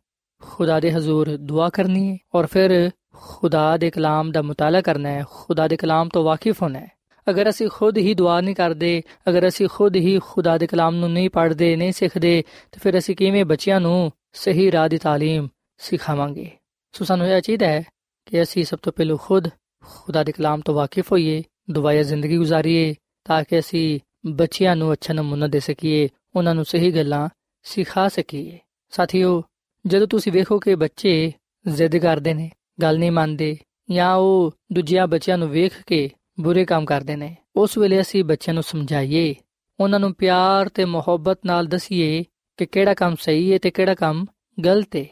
ਖੁਦਾ 0.41 0.79
ਦੇ 0.79 0.91
ਹਜ਼ੂਰ 0.91 1.37
ਦੁਆ 1.37 1.69
ਕਰਨੀ 1.69 2.11
ਹੈ 2.11 2.17
ਔਰ 2.35 2.45
ਫਿਰ 2.45 2.91
ਖੁਦਾ 3.13 3.77
ਦੇ 3.77 3.89
ਕਲਾਮ 3.89 4.31
ਦਾ 4.31 4.41
ਮਤਾਲਾ 4.41 4.81
ਕਰਨਾ 4.81 5.09
ਹੈ 5.09 5.23
ਖੁਦਾ 5.29 5.67
ਦੇ 5.67 5.77
ਕਲਾਮ 5.77 6.09
ਤੋਂ 6.09 6.23
ਵਾਕਿਫ 6.23 6.61
ਹੋਣਾ 6.61 6.79
ਹੈ 6.79 6.87
ਅਗਰ 7.27 7.49
ਅਸੀਂ 7.49 7.67
ਖੁਦ 7.69 7.97
ਹੀ 7.97 8.13
ਦੁਆ 8.13 8.41
ਨਹੀਂ 8.41 8.55
ਕਰਦੇ 8.55 9.01
ਅਗਰ 9.29 9.47
ਅਸੀਂ 9.47 9.67
ਖੁਦ 9.67 9.95
ਹੀ 9.95 10.19
ਖੁਦਾ 10.23 10.57
ਦੇ 10.57 10.67
ਕਲਾਮ 10.67 10.95
ਨੂੰ 10.95 11.11
ਨਹੀਂ 11.11 11.29
ਪੜ੍ਹਦੇ 11.29 11.75
ਨਹੀਂ 11.75 11.91
ਸਿੱਖਦੇ 11.91 12.43
ਤੇ 12.71 12.79
ਫਿਰ 12.79 12.97
ਅਸੀਂ 12.97 13.15
ਕਿਵੇਂ 13.15 13.45
ਬੱਚਿਆਂ 13.45 13.79
ਨੂੰ 13.81 14.11
ਸਹੀ 14.33 14.71
ਰਾਹ 14.71 14.89
ਦੀ 14.89 14.97
تعلیم 14.97 15.47
ਸਿਖਾਵਾਂਗੇ 15.79 16.51
ਸੋ 16.93 17.05
ਸਾਨੂੰ 17.05 17.27
ਇਹ 17.27 17.41
ਚਾਹੀਦਾ 17.41 17.67
ਹੈ 17.67 17.83
ਕਿ 18.25 18.41
ਅਸੀਂ 18.41 18.65
ਸਭ 18.65 18.79
ਤੋਂ 18.81 18.93
ਪਹਿਲਾਂ 18.93 19.17
ਖੁਦ 19.17 19.49
ਖੁਦਾ 19.85 20.23
ਦੇ 20.23 20.31
ਕਲਾਮ 20.31 20.61
ਤੋਂ 20.61 20.75
ਵਾਕਿਫ 20.75 21.11
ਹੋਈਏ 21.11 21.43
ਦੁਆਇਆ 21.69 22.03
ਜ਼ਿੰਦਗੀ 22.03 22.37
ਗੁਜ਼ਾਰੀਏ 22.37 22.95
ਤਾਂ 23.25 23.43
ਕਿ 23.43 23.59
ਅਸੀਂ 23.59 23.99
ਬੱਚਿਆਂ 24.26 24.76
ਨੂੰ 24.76 24.92
ਅੱਛਾ 24.92 25.14
ਨਮੂਨਾ 25.14 25.46
ਦੇ 25.46 25.60
ਸਕੀਏ, 25.60 26.08
ਉਹਨਾਂ 26.36 26.54
ਨੂੰ 26.54 26.64
ਸਹੀ 26.64 26.90
ਗੱਲਾਂ 26.90 27.28
ਸਿਖਾ 27.62 28.08
ਸਕੀਏ। 28.08 28.58
ਸਾਥੀਓ, 28.90 29.42
ਜਦੋਂ 29.86 30.06
ਤੁਸੀਂ 30.06 30.32
ਵੇਖੋ 30.32 30.58
ਕਿ 30.58 30.74
ਬੱਚੇ 30.74 31.32
ਜ਼ਿੱਦ 31.68 31.96
ਕਰਦੇ 31.96 32.34
ਨੇ, 32.34 32.50
ਗੱਲ 32.82 32.98
ਨਹੀਂ 32.98 33.10
ਮੰਨਦੇ, 33.10 33.56
ਜਾਂ 33.90 34.14
ਉਹ 34.14 34.52
ਦੂਜਿਆਂ 34.72 35.06
ਬੱਚਿਆਂ 35.06 35.38
ਨੂੰ 35.38 35.48
ਵੇਖ 35.48 35.82
ਕੇ 35.86 36.10
ਬੁਰੇ 36.40 36.64
ਕੰਮ 36.64 36.84
ਕਰਦੇ 36.84 37.16
ਨੇ, 37.16 37.36
ਉਸ 37.56 37.78
ਵੇਲੇ 37.78 38.00
ਅਸੀਂ 38.00 38.24
ਬੱਚਿਆਂ 38.24 38.54
ਨੂੰ 38.54 38.62
ਸਮਝਾਈਏ, 38.62 39.34
ਉਹਨਾਂ 39.80 40.00
ਨੂੰ 40.00 40.14
ਪਿਆਰ 40.14 40.68
ਤੇ 40.68 40.84
ਮੁਹੱਬਤ 40.84 41.38
ਨਾਲ 41.46 41.66
ਦਸੀਏ 41.66 42.24
ਕਿ 42.56 42.66
ਕਿਹੜਾ 42.66 42.94
ਕੰਮ 42.94 43.14
ਸਹੀ 43.20 43.52
ਹੈ 43.52 43.58
ਤੇ 43.58 43.70
ਕਿਹੜਾ 43.70 43.94
ਕੰਮ 43.94 44.26
ਗਲਤ 44.64 44.96
ਹੈ। 44.96 45.04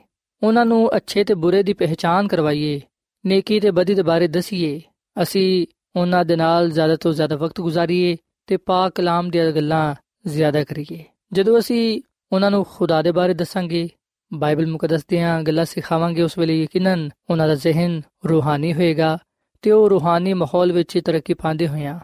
ਉਹਨਾਂ 0.42 0.66
ਨੂੰ 0.66 0.96
ਅੱਛੇ 0.96 1.24
ਤੇ 1.24 1.34
ਬੁਰੇ 1.34 1.62
ਦੀ 1.62 1.72
ਪਹਿਚਾਨ 1.72 2.28
ਕਰਵਾਈਏ, 2.28 2.80
ਨੇਕੀ 3.26 3.60
ਤੇ 3.60 3.70
ਬਦੀ 3.70 3.94
ਦੇ 3.94 4.02
ਬਾਰੇ 4.02 4.28
ਦਸੀਏ, 4.28 4.80
ਅਸੀਂ 5.22 5.66
ਉਹਨਾਂ 5.96 6.24
ਦੇ 6.24 6.36
ਨਾਲ 6.36 6.70
ਜ਼ਿਆਦਾ 6.70 6.96
ਤੋਂ 6.96 7.12
ਜ਼ਿਆਦਾ 7.12 7.36
ਵਕਤ 7.36 7.60
ਗੁਜ਼ਾਰੀਏ 7.60 8.16
ਤੇ 8.50 8.56
ਪਾਕ 8.56 8.92
ਕਲਾਮ 8.92 9.30
ਦੀਆਂ 9.30 9.52
ਗੱਲਾਂ 9.52 9.94
ਜ਼ਿਆਦਾ 10.26 10.64
ਕਰੀਏ। 10.64 11.04
ਜਦੋਂ 11.32 11.58
ਅਸੀਂ 11.58 12.02
ਉਹਨਾਂ 12.32 12.50
ਨੂੰ 12.50 12.66
ਖੁਦਾ 12.70 13.02
ਦੇ 13.02 13.12
ਬਾਰੇ 13.12 13.34
ਦੱਸਾਂਗੇ, 13.34 13.88
ਬਾਈਬਲ 14.34 14.66
ਮੁਕੱਦਸ 14.66 15.06
ਦੀਆਂ 15.06 15.42
ਗੱਲਾਂ 15.42 15.64
ਸਿਖਾਵਾਂਗੇ, 15.64 16.22
ਉਸ 16.22 16.38
ਵੇਲੇ 16.38 16.62
ਯਕੀਨਨ 16.62 17.10
ਉਹਨਾਂ 17.30 17.48
ਦਾ 17.48 17.54
ਜ਼ਿਹਨ 17.54 18.02
ਰੂਹਾਨੀ 18.28 18.74
ਹੋਏਗਾ 18.74 19.18
ਤੇ 19.62 19.70
ਉਹ 19.70 19.90
ਰੂਹਾਨੀ 19.90 20.34
ਮਾਹੌਲ 20.34 20.72
ਵਿੱਚ 20.72 21.00
ਤਰੱਕੀ 21.04 21.34
ਪਾਉਂਦੇ 21.34 21.68
ਹੋਇਆਂ 21.68 22.00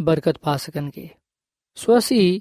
ਬਰਕਤ 0.00 0.38
ਪਾ 0.38 0.56
ਸਕਣਗੇ। 0.56 1.08
ਸੋ 1.74 1.98
ਅਸੀਂ 1.98 2.40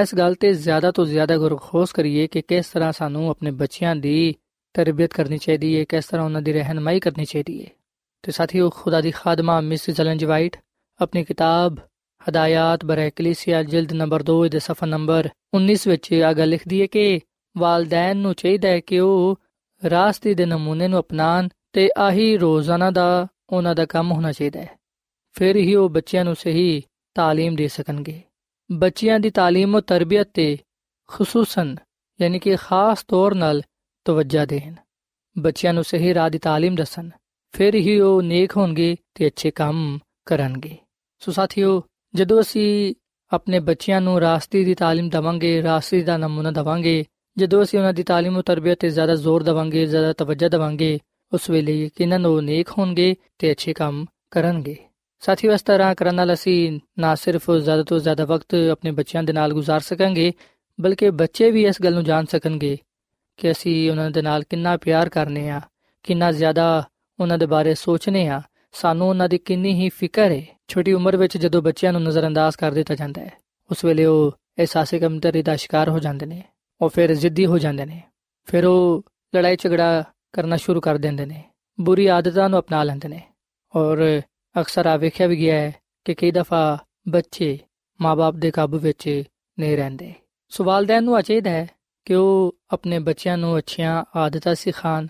ਇਸ 0.00 0.14
ਗੱਲ 0.14 0.34
ਤੇ 0.34 0.52
ਜ਼ਿਆਦਾ 0.52 0.90
ਤੋਂ 0.90 1.06
ਜ਼ਿਆਦਾ 1.06 1.36
ਗੁਰਖੋਸ 1.36 1.92
ਕਰੀਏ 1.92 2.26
ਕਿ 2.26 2.42
ਕਿਸ 2.42 2.66
ਤਰ੍ਹਾਂ 2.66 2.92
ਸਾਨੂੰ 2.92 3.30
ਆਪਣੇ 3.30 3.50
ਬੱਚਿਆਂ 3.50 3.96
ਦੀ 3.96 4.34
ਤਰਬੀਅਤ 4.74 5.12
ਕਰਨੀ 5.12 5.38
ਚਾਹੀਦੀ 5.38 5.78
ਹੈ, 5.78 5.84
ਕਿਸ 5.84 6.04
ਤਰ੍ਹਾਂ 6.04 6.26
ਉਹਨਾਂ 6.26 6.42
ਦੀ 6.42 6.52
ਰਹਿਨਮਾਈ 6.52 7.00
ਕਰਨੀ 7.00 7.24
ਚਾਹੀਦੀ 7.24 7.64
ਹੈ। 7.64 7.70
ਤੇ 8.22 8.32
ਸਾਥੀਓ, 8.32 8.70
ਖੁਦਾ 8.70 9.00
ਦੀ 9.00 9.10
ਖਾਦਮਾ 9.10 9.60
ਮਿਸ 9.60 9.90
ਜਲਨ 9.90 10.26
ਵਾਈਟ 10.26 10.56
ਆਪਣੀ 11.00 11.24
ਕਿਤਾਬ 11.24 11.76
ਹਦਾਇਤ 12.29 12.85
ਬਰੇ 12.85 13.09
ਕਲੀਸਿਆ 13.09 13.63
ਜਿਲਦ 13.63 13.93
ਨੰਬਰ 13.93 14.23
2 14.31 14.49
ਦੇ 14.49 14.59
ਸਫਾ 14.59 14.87
ਨੰਬਰ 14.87 15.29
19 15.57 15.75
ਵਿੱਚ 15.87 16.13
ਆ 16.13 16.33
ਗੱਲ 16.33 16.49
ਲਿਖਦੀ 16.49 16.81
ਹੈ 16.81 16.85
ਕਿ 16.85 17.19
ਵਾਲਦੈਨ 17.57 18.17
ਨੂੰ 18.17 18.33
ਚਾਹੀਦਾ 18.33 18.69
ਹੈ 18.69 18.79
ਕਿ 18.79 18.99
ਉਹ 18.99 19.39
ਰਾਸਤੇ 19.89 20.33
ਦੇ 20.33 20.45
ਨਮੂਨੇ 20.45 20.87
ਨੂੰ 20.87 20.99
ਅਪਣਾਣ 20.99 21.49
ਤੇ 21.73 21.89
ਆਹੀ 21.97 22.37
ਰੋਜ਼ਾਨਾ 22.37 22.91
ਦਾ 22.91 23.27
ਉਹਨਾਂ 23.49 23.75
ਦਾ 23.75 23.85
ਕੰਮ 23.85 24.11
ਹੋਣਾ 24.11 24.31
ਚਾਹੀਦਾ 24.31 24.61
ਹੈ 24.61 24.77
ਫਿਰ 25.33 25.55
ਹੀ 25.55 25.75
ਉਹ 25.75 25.89
ਬੱਚਿਆਂ 25.89 26.25
ਨੂੰ 26.25 26.35
ਸਹੀ 26.35 26.83
تعلیم 27.19 27.55
ਦੇ 27.55 27.67
ਸਕਣਗੇ 27.67 28.21
ਬੱਚਿਆਂ 28.71 29.19
ਦੀ 29.19 29.29
تعلیم 29.29 29.73
ਤੇ 29.73 29.81
ਤਰਬੀਅਤ 29.81 30.27
ਤੇ 30.33 30.57
ਖਸੂਸਨ 31.07 31.75
ਯਾਨੀ 32.21 32.39
ਕਿ 32.39 32.55
ਖਾਸ 32.55 33.03
ਤੌਰ 33.03 33.33
ਨਾਲ 33.33 33.61
ਤਵੱਜਾ 34.05 34.45
ਦੇਣ 34.45 34.75
ਬੱਚਿਆਂ 35.37 35.73
ਨੂੰ 35.73 35.83
ਸਹੀ 35.83 36.13
ਰਾਹ 36.13 36.29
ਦੀ 36.29 36.37
تعلیم 36.37 36.75
ਦੱਸਣ 36.75 37.09
ਫਿਰ 37.51 37.75
ਹੀ 37.75 37.99
ਉਹ 37.99 38.21
ਨੇਕ 38.21 38.57
ਹੋਣਗੇ 38.57 38.95
ਤੇ 39.15 39.27
ਅੱਛੇ 39.27 39.51
ਕੰਮ 39.51 39.99
ਕਰਨਗੇ 40.25 40.77
ਸੋ 41.19 41.31
ਸਾਥੀਓ 41.31 41.83
ਜਦੋਂ 42.15 42.41
ਅਸੀਂ 42.41 42.93
ਆਪਣੇ 43.31 43.59
ਬੱਚਿਆਂ 43.59 44.01
ਨੂੰ 44.01 44.19
ਰਾਸਤੇ 44.19 44.63
ਦੀ 44.63 44.73
تعلیم 44.73 45.09
ਦਵਾਂਗੇ 45.09 45.63
ਰਾਸਤੇ 45.63 46.01
ਦਾ 46.01 46.17
ਨਮੂਨਾ 46.17 46.51
ਦਵਾਂਗੇ 46.51 47.05
ਜਦੋਂ 47.37 47.63
ਅਸੀਂ 47.63 47.79
ਉਹਨਾਂ 47.79 47.93
ਦੀ 47.93 48.01
تعلیم 48.01 48.35
ਤੇ 48.35 48.41
ਤਰਬੀਅਤ 48.41 48.79
ਤੇ 48.79 48.89
ਜ਼ਿਆਦਾ 48.89 49.15
ਜ਼ੋਰ 49.15 49.43
ਦਵਾਂਗੇ 49.43 49.85
ਜ਼ਿਆਦਾ 49.85 50.13
ਤਵੱਜਾ 50.13 50.47
ਦਵਾਂਗੇ 50.47 50.99
ਉਸ 51.33 51.49
ਵੇਲੇ 51.49 51.85
ਯਕੀਨਨ 51.85 52.25
ਉਹ 52.25 52.41
ਨੇਕ 52.41 52.69
ਹੋਣਗੇ 52.77 53.15
ਤੇ 53.39 53.51
ਅੱਛੇ 53.51 53.73
ਕੰਮ 53.73 54.05
ਕਰਨਗੇ 54.31 54.75
ਸਾਥੀਓ 55.19 55.53
ਇਸ 55.53 55.61
ਤਰ੍ਹਾਂ 55.61 55.95
ਕਰਨ 55.95 56.15
ਨਾਲ 56.15 56.33
ਅਸੀਂ 56.33 56.79
ਨਾ 56.99 57.15
ਸਿਰਫ 57.15 57.51
ਜ਼ਿਆਦਾ 57.51 57.83
ਤੋਂ 57.83 57.99
ਜ਼ਿਆਦਾ 57.99 58.25
ਵਕਤ 58.25 58.55
ਆਪਣੇ 58.71 58.91
ਬੱਚਿਆਂ 58.91 59.23
ਦੇ 59.23 59.33
ਨਾਲ 59.33 59.51
گزار 59.51 59.79
ਸਕਾਂਗੇ 59.79 60.33
ਬਲਕਿ 60.81 61.09
ਬੱਚੇ 61.09 61.51
ਵੀ 61.51 61.65
ਇਸ 61.65 61.81
ਗੱਲ 61.83 61.93
ਨੂੰ 61.93 62.03
ਜਾਣ 62.03 62.25
ਸਕਣਗੇ 62.25 62.77
ਕਿ 63.37 63.51
ਅਸੀਂ 63.51 63.91
ਉਹਨਾਂ 63.91 64.11
ਦੇ 64.11 64.21
ਨਾਲ 64.21 64.43
ਕਿੰਨਾ 64.43 64.77
ਪਿਆਰ 64.77 65.09
ਕਰਨੇ 65.09 65.49
ਆ 65.49 65.61
ਕਿੰਨਾ 66.03 66.31
ਜ਼ਿਆਦਾ 66.31 66.83
ਉਹਨਾਂ 67.19 67.37
ਦੇ 67.37 67.45
ਬਾਰੇ 67.45 67.73
ਸੋਚਨੇ 67.75 68.27
ਆ 68.27 68.41
ਸਾਨੂੰ 68.72 69.08
ਉਹਨਾਂ 69.08 69.28
ਦੀ 69.28 69.38
ਕਿੰਨੀ 69.38 69.74
ਹੀ 69.74 69.88
ਫਿਕਰ 69.88 70.30
ਹੈ। 70.32 70.46
ਛੋਟੀ 70.68 70.92
ਉਮਰ 70.92 71.16
ਵਿੱਚ 71.16 71.36
ਜਦੋਂ 71.36 71.62
ਬੱਚਿਆਂ 71.62 71.92
ਨੂੰ 71.92 72.02
ਨਜ਼ਰਅੰਦਾਜ਼ 72.02 72.56
ਕਰ 72.56 72.72
ਦਿੱਤਾ 72.72 72.94
ਜਾਂਦਾ 72.94 73.22
ਹੈ, 73.22 73.32
ਉਸ 73.70 73.84
ਵੇਲੇ 73.84 74.04
ਉਹ 74.04 74.30
ਅਹਿਸਾਸੇ 74.58 74.98
ਕਮਤਰੀ 74.98 75.42
ਦਾ 75.42 75.56
ਸ਼ਿਕਾਰ 75.56 75.88
ਹੋ 75.88 75.98
ਜਾਂਦੇ 75.98 76.26
ਨੇ, 76.26 76.42
ਉਹ 76.80 76.88
ਫਿਰ 76.88 77.14
ਜ਼ਿੱਦੀ 77.14 77.46
ਹੋ 77.46 77.58
ਜਾਂਦੇ 77.58 77.84
ਨੇ। 77.86 78.02
ਫਿਰ 78.44 78.66
ਉਹ 78.66 79.04
ਲੜਾਈ 79.36 79.56
ਝਗੜਾ 79.56 80.04
ਕਰਨਾ 80.32 80.56
ਸ਼ੁਰੂ 80.56 80.80
ਕਰ 80.80 80.98
ਦਿੰਦੇ 80.98 81.26
ਨੇ, 81.26 81.44
ਬੁਰੀ 81.80 82.06
ਆਦਤਾਂ 82.06 82.48
ਨੂੰ 82.48 82.58
ਅਪਣਾ 82.58 82.84
ਲੈਂਦੇ 82.84 83.08
ਨੇ। 83.08 83.20
ਔਰ 83.76 84.22
ਅਕਸਰ 84.60 84.86
ਆ 84.86 84.96
ਵੇਖਿਆ 84.96 85.26
ਵੀ 85.26 85.36
ਗਿਆ 85.36 85.60
ਹੈ 85.60 85.74
ਕਿ 86.04 86.14
ਕਈ 86.14 86.30
ਦਫਾ 86.30 86.78
ਬੱਚੇ 87.08 87.58
ਮਾਪੇ 88.00 88.38
ਦੇ 88.38 88.50
ਕਾਬੂ 88.50 88.78
ਵਿੱਚ 88.78 89.22
ਨਹੀਂ 89.58 89.76
ਰਹਿੰਦੇ। 89.76 90.14
ਸਵਾਲਦੈਨ 90.48 91.04
ਨੂੰ 91.04 91.22
ਚਾਹੀਦਾ 91.22 91.50
ਹੈ 91.50 91.68
ਕਿ 92.04 92.14
ਉਹ 92.14 92.56
ਆਪਣੇ 92.70 92.98
ਬੱਚਿਆਂ 92.98 93.38
ਨੂੰ 93.38 93.58
ਅੱਛੀਆਂ 93.58 94.04
ਆਦਤਾਂ 94.16 94.54
ਸਿਖਾਣ 94.54 95.06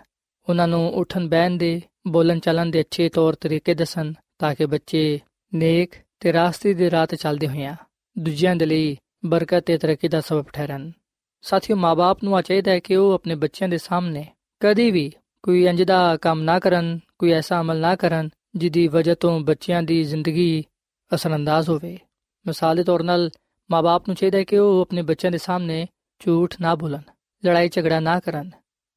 ਉਹਨਾਂ 0.49 0.69
ਨੂੰ 0.69 0.91
ਉਠਣ 0.91 1.29
ਬਹਿਣ 1.29 1.51
ਦੇ 1.51 1.83
ਬੋਲਣ 2.07 2.39
ਚੱਲਣ 2.39 2.71
ਦੇ 2.71 2.81
ਅੱਛੇ 2.81 3.09
ਤੌਰ 3.09 3.35
ਤਰੀਕੇ 3.35 3.75
ਦੱਸਣ 3.75 4.13
ਤਾਂ 4.39 4.55
ਕਿ 4.55 4.67
ਬੱਚੇ 4.67 5.21
ਨੇਕ 5.55 5.95
ਤੇ 6.21 6.33
ਰਾਸਤੇ 6.33 6.75
ਦੇ 6.75 6.91
ਰਾਹ 6.91 7.07
ਤੇ 7.07 7.17
ਚੱਲਦੇ 7.17 7.49
ਹੋਈਆਂ 7.49 7.77
ਦੂਜਿਆਂ 8.17 8.57
ਦੇ 8.57 8.67
ਲਈ 8.67 8.97
ਬਰਕਤ 9.25 9.65
ਤੇ 9.65 9.79
ਤਰੱਕੀ 9.79 10.09
ਦਾ 10.09 10.21
ਸਬਬ 10.21 10.47
ਠਹਿਰਨ। 10.53 10.93
ਸਾਥੀਓ 11.43 11.77
ਮਾਪੇ 11.77 12.27
ਨੂੰ 12.27 12.43
ਚਾਹੀਦਾ 12.43 12.71
ਹੈ 12.71 12.79
ਕਿ 12.79 12.97
ਉਹ 12.97 13.13
ਆਪਣੇ 13.13 13.35
ਬੱਚਿਆਂ 13.35 13.69
ਦੇ 13.69 13.79
ਸਾਹਮਣੇ 13.79 14.25
ਕਦੀ 14.61 14.91
ਵੀ 14.91 15.13
ਕੋਈ 15.43 15.65
ਇੰਜ 15.67 15.83
ਦਾ 15.83 16.17
ਕੰਮ 16.17 16.43
ਨਾ 16.43 16.59
ਕਰਨ, 16.59 16.99
ਕੋਈ 17.19 17.31
ਐਸਾ 17.33 17.61
ਅਮਲ 17.61 17.77
ਨਾ 17.77 17.95
ਕਰਨ 17.97 18.29
ਜਿਦੀ 18.55 18.89
ਵਜ੍ਹਾ 18.89 19.15
ਤੋਂ 19.15 19.41
ਬੱਚਿਆਂ 19.41 19.83
ਦੀ 19.83 20.03
ਜ਼ਿੰਦਗੀ 20.05 20.65
ਅਸਰੰਦਾਜ਼ 21.15 21.71
ਹੋਵੇ। 21.71 21.99
ਮਿਸਾਲ 22.47 22.77
ਦੇ 22.77 22.85
ਤੌਰ 22.85 23.01
'ਤੇ 23.01 23.31
ਮਾਪੇ 23.71 24.05
ਨੂੰ 24.09 24.17
ਚਾਹੀਦਾ 24.17 24.39
ਹੈ 24.39 24.45
ਕਿ 24.45 24.59
ਉਹ 24.59 24.81
ਆਪਣੇ 24.81 25.03
ਬੱਚਿਆਂ 25.03 25.31
ਦੇ 25.33 25.39
ਸਾਹਮਣੇ 25.39 25.87
ਝੂਠ 26.21 26.55
ਨਾ 26.61 26.75
ਬੋਲਣ 26.75 27.03
ਲੜਾਈ 27.43 27.69
ਝਗੜਾ 27.69 28.01
ਨਾ 28.01 28.19
ਕਰਨ, 28.21 28.51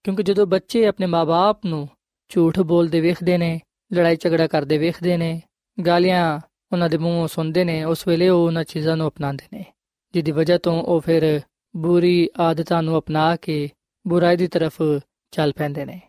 ਕਿਉਂਕਿ 0.03 0.23
ਜਦੋਂ 0.23 0.47
ਬੱਚੇ 0.47 0.85
ਆਪਣੇ 0.85 1.05
ਮਾਪੇ 1.05 1.69
ਨੂੰ 1.69 1.89
ਝੂਠ 2.28 2.61
ਬੋਲਦੇ 2.61 3.00
ਵੇਖਦੇ 3.00 3.38
ਨੇ 3.38 3.61
ਲੜਾਈ 3.94 4.16
ਝਗੜਾ 4.16 4.46
ਕਰਦੇ 4.46 4.78
ਵੇਖਦੇ 4.78 5.16
ਨੇ 5.16 5.42
ਗਾਲੀਆਂ 5.87 6.40
ਉਹਨਾਂ 6.72 6.88
ਦੇ 6.88 6.98
ਮੂੰਹੋਂ 6.98 7.28
ਸੁਣਦੇ 7.28 7.64
ਨੇ 7.64 7.84
ਉਸ 7.84 8.08
ਵੇਲੇ 8.08 8.28
ਉਹ 8.28 8.46
ਉਹਨਾਂ 8.46 8.64
ਚੀਜ਼ਾਂ 8.64 8.96
ਨੂੰ 8.96 9.08
ਅਪਣਾਉਂਦੇ 9.08 9.56
ਨੇ 9.56 9.64
ਜਿਦੀ 10.12 10.32
ਵਜ੍ਹਾ 10.32 10.58
ਤੋਂ 10.58 10.82
ਉਹ 10.82 11.00
ਫਿਰ 11.00 11.40
ਬੁਰੀ 11.76 12.28
ਆਦਤਾਂ 12.40 12.82
ਨੂੰ 12.82 12.98
ਅਪਣਾ 12.98 13.37
ਕੇ 13.37 13.68
ਬੁਰਾਈ 14.08 14.37
ਦੀ 14.37 14.46
ਤਰਫ 14.46 14.82
ਚੱਲ 15.30 15.52
ਪੈਂਦੇ 15.52 15.84
ਨੇ 15.84 16.00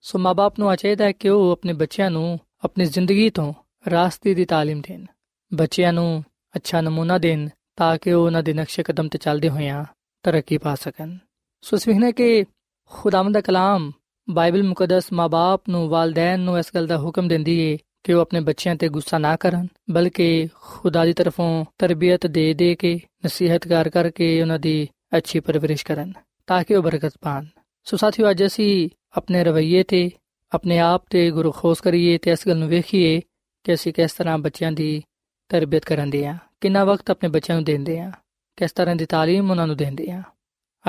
ਸੋ 0.00 0.18
ਮਾਪੇ 0.18 0.50
ਨੂੰ 0.58 0.76
ਚਾਹੀਦਾ 0.76 1.04
ਹੈ 1.04 1.12
ਕਿ 1.12 1.28
ਉਹ 1.28 1.52
ਆਪਣੇ 1.52 1.72
ਬੱਚਿਆਂ 1.72 2.10
ਨੂੰ 2.10 2.38
ਆਪਣੀ 2.64 2.84
ਜ਼ਿੰਦਗੀ 2.84 3.30
ਤੋਂ 3.30 3.54
ਰਾਸਤੇ 3.90 4.34
ਦੀ 4.34 4.42
تعلیم 4.42 4.82
ਦੇਣ 4.88 5.06
ਬੱਚਿਆਂ 5.54 5.92
ਨੂੰ 5.92 6.24
ਅੱਛਾ 6.56 6.80
ਨਮੂਨਾ 6.80 7.18
ਦੇਣ 7.18 7.48
ਤਾਂ 7.76 7.98
ਕਿ 7.98 8.12
ਉਹ 8.12 8.26
ਉਹਨਾਂ 8.26 8.42
ਦੇ 8.42 8.52
ਨਕਸ਼ੇ 8.52 8.82
ਕਦਮ 8.82 9.08
ਤੇ 9.08 9.18
ਚੱਲਦੇ 9.18 9.48
ਹੋਇਆਂ 9.48 9.84
ਤਰੱਕੀ 10.22 10.58
ਪਾ 10.58 10.74
ਸਕਣ 10.74 11.16
ਸੋ 11.60 11.76
ਸਵਿਹਨੇ 11.76 12.12
ਕਿ 12.12 12.44
ਖੁਦਾਵੰਦ 12.86 13.34
ਦਾ 13.34 13.40
ਕਲਾਮ 13.40 13.92
ਬਾਈਬਲ 14.28 14.62
ਮੁਕੱਦਸ 14.62 15.12
ਮਾਪੇ 15.12 15.72
ਨੂੰ 15.72 15.88
ਵਾਲਦੈਨ 15.88 16.40
ਨੂੰ 16.40 16.58
ਇਸ 16.58 16.70
ਗੱਲ 16.74 16.86
ਦਾ 16.86 16.98
ਹੁਕਮ 16.98 17.28
ਦਿੰਦੀ 17.28 17.58
ਏ 17.58 17.78
ਕਿ 18.04 18.12
ਉਹ 18.12 18.20
ਆਪਣੇ 18.20 18.40
ਬੱਚਿਆਂ 18.40 18.74
ਤੇ 18.76 18.88
ਗੁੱਸਾ 18.88 19.18
ਨਾ 19.18 19.36
ਕਰਨ 19.36 19.66
ਬਲਕਿ 19.90 20.48
ਖੁਦਾ 20.54 21.04
ਦੀ 21.04 21.12
ਤਰਫੋਂ 21.12 21.64
ਤਰਬੀਅਤ 21.78 22.26
ਦੇ 22.26 22.52
ਦੇ 22.54 22.74
ਕੇ 22.74 22.98
ਨਸੀਹਤ 23.26 23.68
ਕਰ 23.68 23.88
ਕਰਕੇ 23.88 24.40
ਉਹਨਾਂ 24.42 24.58
ਦੀ 24.58 24.88
ਅੱਛੀ 25.16 25.40
ਪਰਵਰਿਸ਼ 25.40 25.84
ਕਰਨ 25.86 26.12
ਤਾਂ 26.46 26.62
ਕਿ 26.64 26.76
ਉਹ 26.76 26.82
ਬਰਕਤ 26.82 27.12
ਪਾਣ 27.20 27.46
ਸੋ 27.84 27.96
ਸਾਥੀਓ 27.96 28.30
ਅੱਜ 28.30 28.44
ਅਸੀਂ 28.46 28.88
ਆਪਣੇ 29.16 29.44
ਰਵਈਏ 29.44 29.82
ਤੇ 29.82 30.10
ਆਪਣੇ 30.52 30.78
ਆਪ 30.78 31.04
ਤੇ 31.10 31.30
ਗੁਰੂ 31.30 31.52
ਖੋਸ 31.52 31.80
ਕਰੀਏ 31.80 32.18
ਤੇ 32.18 32.30
ਇਸ 32.30 32.46
ਗੱਲ 32.48 32.58
ਨੂੰ 32.58 32.68
ਵੇਖੀਏ 32.68 33.20
ਕਿ 33.64 33.74
ਅਸੀਂ 33.74 33.92
ਕਿਸ 33.92 34.12
ਤਰ੍ਹਾਂ 34.12 34.38
ਬੱਚਿਆਂ 34.38 34.72
ਦੀ 34.72 35.02
ਤਰਬੀਅਤ 35.48 35.84
ਕਰਾਂਦੇ 35.84 36.26
ਆ 36.26 36.36
ਕਿੰਨਾ 36.60 36.84
ਵਕਤ 36.84 37.10
ਆਪਣੇ 37.10 37.28
ਬੱਚਿਆਂ 37.28 37.56
ਨੂੰ 37.56 37.64
ਦਿੰਦੇ 37.64 37.98
ਆ 38.00 38.10
ਕਿਸ 38.56 38.72
ਤਰ੍ਹਾਂ 38.72 38.96
ਦੀ 38.96 39.04
تعلیم 39.04 39.50
ਉਹਨਾਂ 39.50 39.66
ਨੂੰ 39.66 39.76
ਦਿੰਦੇ 39.76 40.10
ਆ 40.10 40.22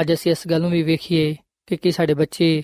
ਅੱਜ 0.01 0.13
ਅਸੀਂ 0.13 0.31
ਇਸ 0.31 0.47
ਗੱਲ 0.47 0.61
ਨੂੰ 0.61 0.71
ਵੀ 0.71 0.83
ਵੇਖੀਏ 0.83 1.35
ਕਿ 1.67 1.77
ਕੀ 1.77 1.91
ਸਾਡੇ 1.91 2.13
ਬੱਚੇ 2.13 2.63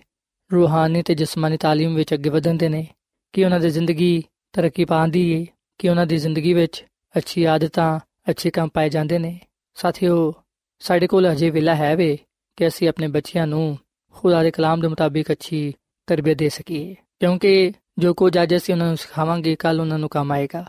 ਰੂਹਾਨੀ 0.51 1.01
ਤੇ 1.01 1.15
ਜਿਸਮਾਨੀ 1.15 1.55
تعلیم 1.55 1.95
ਵਿੱਚ 1.95 2.13
ਅੱਗੇ 2.13 2.29
ਵਧਣਦੇ 2.29 2.69
ਨੇ 2.69 2.85
ਕਿ 3.33 3.45
ਉਹਨਾਂ 3.45 3.59
ਦੀ 3.59 3.69
ਜ਼ਿੰਦਗੀ 3.69 4.23
ਤਰੱਕੀ 4.53 4.85
ਪਾਉਂਦੀ 4.85 5.29
ਏ 5.31 5.45
ਕਿ 5.79 5.89
ਉਹਨਾਂ 5.89 6.05
ਦੀ 6.05 6.17
ਜ਼ਿੰਦਗੀ 6.17 6.53
ਵਿੱਚ 6.53 6.83
ਅੱਛੀ 7.15 7.43
ਆਦਤਾਂ 7.43 7.99
ਅੱਛੇ 8.29 8.49
ਕੰਮ 8.49 8.69
ਪਾਏ 8.69 8.89
ਜਾਂਦੇ 8.89 9.19
ਨੇ 9.19 9.39
ਸਾਥੀਓ 9.77 10.33
ਸਾਡੇ 10.81 11.07
ਕੋਲ 11.07 11.31
ਅਜੇ 11.31 11.49
ਵੇਲਾ 11.49 11.75
ਹੈ 11.75 11.95
ਵੇ 11.95 12.17
ਕਿ 12.57 12.67
ਅਸੀਂ 12.67 12.89
ਆਪਣੇ 12.89 13.07
ਬੱਚਿਆਂ 13.07 13.47
ਨੂੰ 13.47 13.77
ਖੁਦਾ 14.15 14.43
ਦੇ 14.43 14.51
ਕਲਾਮ 14.51 14.81
ਦੇ 14.81 14.87
ਮੁਤਾਬਿਕ 14.87 15.31
ਅੱਛੀ 15.31 15.73
ਤਰਬੀਅਤ 16.07 16.37
ਦੇ 16.37 16.49
ਸਕੀਏ 16.49 16.95
ਕਿਉਂਕਿ 17.19 17.73
ਜੋ 17.99 18.13
ਕੁਝ 18.13 18.37
ਅੱਜ 18.43 18.55
ਅਸੀਂ 18.55 18.73
ਉਹਨਾਂ 18.73 18.87
ਨੂੰ 18.87 18.97
ਸਿਖਾਵਾਂਗੇ 18.97 19.55
ਕੱਲ 19.55 19.79
ਉਹਨਾਂ 19.81 19.99
ਨੂੰ 19.99 20.09
ਕੰਮ 20.09 20.31
ਆਏਗਾ 20.31 20.65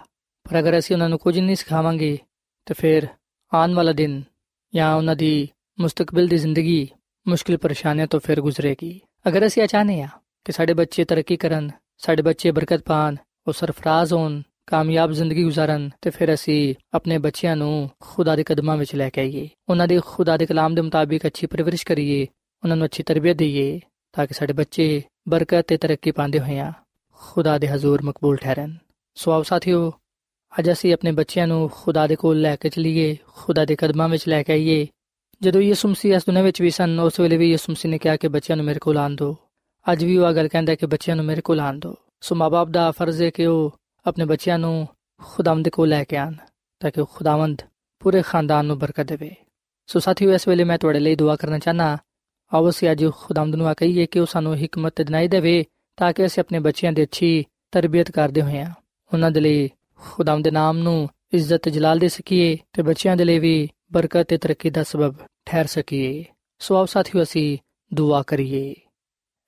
ਪਰ 0.47 0.59
ਅਗਰ 0.59 0.79
ਅਸੀਂ 0.79 0.97
ਉਹਨਾਂ 0.97 1.09
ਨੂੰ 1.09 1.19
ਕੁਝ 1.19 1.39
ਨਹੀਂ 1.39 1.57
ਸਿਖਾਵਾਂਗੇ 1.57 2.19
ਤਾਂ 2.67 2.75
ਫਿਰ 2.79 3.07
ਆਉਣ 3.53 3.75
ਵਾਲਾ 3.75 3.93
ਦਿਨ 3.93 4.23
ਜਾਂ 4.75 4.95
ਉਹਨਾਂ 4.95 5.17
ਦੀ 5.17 5.49
ਮੁਸਤਕਬਲ 5.79 6.27
ਦੀ 6.29 6.39
ਜ਼ਿੰਦਗੀ 6.39 6.89
ਮੁਸ਼ਕਿਲ 7.27 7.57
ਪਰੇਸ਼ਾਨੀਆਂ 7.57 8.07
ਤੋਂ 8.07 8.21
ਫਿਰ 8.21 8.41
ਗੁਜ਼ਰੇਗੀ 8.41 9.01
ਅਗਰ 9.28 9.46
ਅਸੀਂ 9.46 9.68
ਚਾਹਨੇ 9.68 10.02
ਆ 10.02 10.08
ਕਿ 10.46 10.52
ਸਾਡੇ 10.52 10.74
ਬੱਚੇ 10.74 11.04
ਤਰੱਕੀ 11.06 11.36
ਕਰਨ, 11.38 11.70
ਸਾਡੇ 11.98 12.22
ਬੱਚੇ 12.22 12.52
ਬਰਕਤ 12.52 12.82
ਪਾਣ 12.82 13.16
ਉਹ 13.48 13.54
ਸਰਫਰਾਜ਼ 13.54 14.14
ਹੋਣ, 14.14 14.42
ਕਾਮਯਾਬ 14.68 15.12
ਜ਼ਿੰਦਗੀ 15.12 15.46
گزارਨ 15.46 15.90
ਤੇ 16.02 16.10
ਫਿਰ 16.10 16.34
ਅਸੀਂ 16.34 16.76
ਆਪਣੇ 16.94 17.18
ਬੱਚਿਆਂ 17.18 17.56
ਨੂੰ 17.56 17.90
ਖੁਦਾ 18.00 18.36
ਦੇ 18.36 18.44
ਕਦਮਾਂ 18.44 18.78
ਵਿੱਚ 18.78 18.96
ਲੈ 18.96 19.10
ਕੇ 19.10 19.22
ਆਈਏ। 19.22 19.50
ਉਹਨਾਂ 19.70 19.88
ਦੇ 19.88 20.00
ਖੁਦਾ 20.06 20.38
ਦੇ 20.38 20.46
ਕਲਾਮ 20.46 20.76
ਦੇ 20.76 20.82
ਮੁਤਾਬਿਕ 20.82 21.28
ਅੱਛੀ 21.28 21.48
ਪਰਵਰਿਸ਼ 21.48 21.86
ਕਰੀਏ, 21.86 22.28
ਉਹਨਾਂ 22.64 22.78
ਨੂੰ 22.78 22.86
ਅੱਛੀ 22.86 23.04
ਤਰਬੀਅਤ 23.04 23.38
ਦਈਏ, 23.38 23.80
ਤਾਂ 24.14 24.28
ਕਿ 24.28 24.34
ਸਾਡੇ 24.34 24.54
ਬੱਚੇ 24.54 25.02
ਬਰਕਤ 25.28 25.66
ਤੇ 25.68 25.78
ਤਰੱਕੀ 25.78 26.12
ਪਾਉਂਦੇ 26.12 26.40
ਹੋਈਆਂ 26.40 26.72
ਖੁਦਾ 27.12 27.58
ਦੇ 27.58 27.68
ਹਜ਼ੂਰ 27.68 28.02
ਮਕਬੂਲ 28.02 28.38
ਠਹਿਰਨ। 28.38 28.78
ਸੋ 29.16 29.32
ਆਓ 29.32 29.44
ਸਾਥੀਓ, 29.44 29.92
ਅੱਜ 30.60 30.72
ਅਸੀਂ 30.72 30.94
ਆਪਣੇ 30.94 31.12
ਬੱਚਿਆਂ 31.12 31.48
ਨੂੰ 31.48 31.70
ਖੁਦਾ 31.74 32.08
ਦੇ 32.08 32.16
ਕੋਲ 32.16 32.42
ਲੈ 32.42 32.56
ਕੇ 32.56 32.70
ਚਲੀਏ, 32.70 33.16
ਖੁਦਾ 33.36 33.66
ਦੇ 33.66 33.76
ਕਦਮਾਂ 33.76 34.10
ਵਿੱਚ 34.10 34.28
ਲੈ 34.28 34.44
ਕੇ 34.44 34.54
ਆਈਏ 34.54 34.88
ਜਦੋਂ 35.44 35.62
ਯਿਸੂ 35.62 35.90
ਮਸੀਹ 35.90 36.16
ਇਸ 36.16 36.24
ਦੁਨੀਆਂ 36.26 36.44
ਵਿੱਚ 36.44 36.62
ਵੀ 36.62 36.70
ਸਨ, 36.70 37.00
ਉਸ 37.00 37.20
ਵੇਲੇ 37.20 37.38
ਵੀ 37.38 37.52
ਯਿਸੂ 37.52 37.72
ਮਸੀਹ 37.72 37.92
ਨੇ 37.92 37.98
ਕਿਹਾ 37.98 38.16
ਕਿ 38.16 38.28
ਬੱਚਿਆਂ 38.28 38.56
ਨੂੰ 38.56 38.66
ਮੇਰੇ 38.66 38.80
ਕੋਲ 38.80 38.98
ਆਣ 38.98 39.10
ਦਿਓ। 39.10 39.38
ਅੱਜ 39.92 40.06
ਵੀ 40.06 40.18
ਉਹ 40.18 40.34
ਗੱਲ 40.34 40.48
ਕਹਿੰਦਾ 40.48 40.76
ਕਿ 40.76 40.86
ਬੱਚਿਆਂ 40.86 41.16
ਨੂੰ 41.16 41.26
ਮੇਰੇ 41.26 41.42
ਕੋਲ 41.42 41.60
ਆਣ 41.60 41.80
ਦਿਓ। 41.80 41.96
ਸੋ 42.22 42.36
ਮਾਪੇ 42.36 42.72
ਦਾ 42.72 42.92
ਫਰਜ਼ 42.92 43.24
ਹੈ 43.24 43.30
ਕਿ 43.30 43.46
ਉਹ 43.46 43.80
ਆਪਣੇ 44.06 44.26
ਬੱਚਿਆਂ 44.26 44.60
ਨੂੰ 44.60 44.88
ਖੁਦਾਵੰਦ 45.24 45.70
ਕੋਲ 45.70 45.90
ਲੈ 45.90 46.04
ਕੇ 46.04 46.18
ਆਣ 46.18 46.34
ਤਾਂ 46.80 46.92
ਕਿ 46.92 47.04
ਖੁਦਾਵੰਦ 47.04 47.62
ਪੂਰੇ 48.00 48.22
ਖਾਨਦਾਨ 48.22 48.66
ਨੂੰ 48.66 48.80
ਬਰਕਤ 48.80 49.04
ਦੇਵੇ। 49.04 49.36
ਸੋ 49.88 50.00
ਸਾਥੀਓ, 50.00 50.34
ਇਸ 50.34 50.48
ਵੇਲੇ 50.48 50.64
ਮੈਂ 50.64 50.78
ਤੁਹਾਡੇ 50.78 51.00
ਲਈ 51.00 51.16
ਦੁਆ 51.16 51.36
ਕਰਨਾ 51.36 51.60
ਚਾਹਨਾ 51.60 51.98
ਆਓ 52.54 52.70
ਅਸੀਂ 52.70 52.92
ਅੱਜ 52.92 53.06
ਖੁਦਾਵੰਦ 53.18 53.56
ਨੂੰ 53.56 53.68
ਆ 53.68 53.74
ਕਹੀਏ 53.74 54.06
ਕਿ 54.06 54.20
ਉਹ 54.20 54.26
ਸਾਨੂੰ 54.26 54.56
ਹਕਮਤ 54.56 55.02
ਦਿਨਾਈ 55.02 55.28
ਦੇਵੇ, 55.28 55.64
ਤਾਂ 55.98 56.14
ਕਿ 56.14 56.26
ਅਸੀਂ 56.26 56.42
ਆਪਣੇ 56.42 56.60
ਬੱਚਿਆਂ 56.60 56.94
ਦੀ 56.94 57.04
ਅੱਛੀ 57.04 57.44
ਤਰਬੀਅਤ 57.72 58.12
ਕਰਦੇ 58.12 58.42
ਹੋਈਆਂ 58.42 58.72
ਉਹਨਾਂ 59.14 59.32
ਦੇ 59.32 59.40
ਲਈ 59.40 59.70
ਖੁਦਾਵੰਦ 60.00 60.44
ਦੇ 60.44 60.52
ਨਾਮ 60.52 60.78
ਨੂੰ 60.78 61.10
ਇੱਜ਼ਤ 61.34 61.70
ਜਲਾਲ 61.70 62.00
ਦੇ 62.00 62.08
ਸਕੀਏ 62.08 62.58
ਤੇ 62.74 62.82
ਬੱਚਿਆਂ 62.82 63.18
ਦੇ 63.18 63.24
ਲਈ 63.24 63.40
ਵੀ 63.40 63.70
ਬਰਕਤ 63.94 64.28
ਤੇ 64.28 64.38
ਤਰੱਕੀ 64.38 64.70
ਦਾ 64.70 64.84
ਸਬਬ 64.84 65.16
ਠਹਿਰ 65.54 65.68
ਸਕੀਏ। 65.68 66.24
ਸੋ 66.60 66.76
ਆਓ 66.76 66.86
ਸਾਥੀਓ, 66.86 67.22
ਅਸੀਂ 67.24 67.58
ਦੁਆ 67.94 68.22
ਕਰੀਏ। 68.22 68.76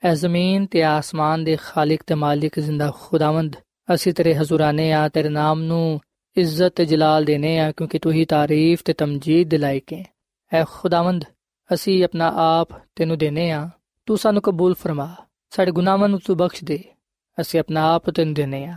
ਐ 0.03 0.13
ਜ਼ਮੀਨ 0.13 0.65
ਤੇ 0.65 0.83
ਆਸਮਾਨ 0.83 1.43
ਦੇ 1.43 1.57
ਖਾਲਕ 1.61 1.99
ਤੇ 2.07 2.15
ਮਾਲਿਕ 2.15 2.59
ਜ਼ਿੰਦਾ 2.59 2.91
ਖੁਦਾਵੰਦ, 2.97 3.55
ਅਸੀਂ 3.93 4.13
ਤੇਰੇ 4.13 4.33
ਹਜ਼ੂਰਾਨੇ 4.35 4.91
ਆ, 4.93 5.07
ਤੇਰੇ 5.09 5.29
ਨਾਮ 5.29 5.61
ਨੂੰ 5.61 5.99
ਇੱਜ਼ਤ 6.37 6.75
ਤੇ 6.75 6.85
ਜਲਾਲ 6.85 7.25
ਦੇਨੇ 7.25 7.57
ਆ, 7.59 7.71
ਕਿਉਂਕਿ 7.71 7.99
ਤੂੰ 7.99 8.11
ਹੀ 8.11 8.25
ਤਾਰੀਫ 8.25 8.81
ਤੇ 8.85 8.93
ਤਮਜੀਦ 8.93 9.49
ਦੇ 9.49 9.57
ਲਾਇਕ 9.57 9.93
ਹੈ। 9.93 10.03
ਐ 10.53 10.63
ਖੁਦਾਵੰਦ, 10.69 11.25
ਅਸੀਂ 11.73 12.03
ਆਪਣਾ 12.03 12.31
ਆਪ 12.35 12.69
ਤੈਨੂੰ 12.95 13.17
ਦੇਨੇ 13.17 13.51
ਆ, 13.51 13.69
ਤੂੰ 14.05 14.17
ਸਾਨੂੰ 14.17 14.41
ਕਬੂਲ 14.41 14.73
ਫਰਮਾ, 14.73 15.15
ਸਾਡੇ 15.49 15.71
ਗੁਨਾਹਾਂ 15.71 16.09
ਨੂੰ 16.09 16.19
ਤੂੰ 16.19 16.37
ਬਖਸ਼ 16.37 16.63
ਦੇ, 16.63 16.83
ਅਸੀਂ 17.41 17.59
ਆਪਣਾ 17.59 17.93
ਆਪ 17.93 18.09
ਤੈਨੂੰ 18.09 18.33
ਦੇਨੇ 18.33 18.65
ਆ। 18.65 18.75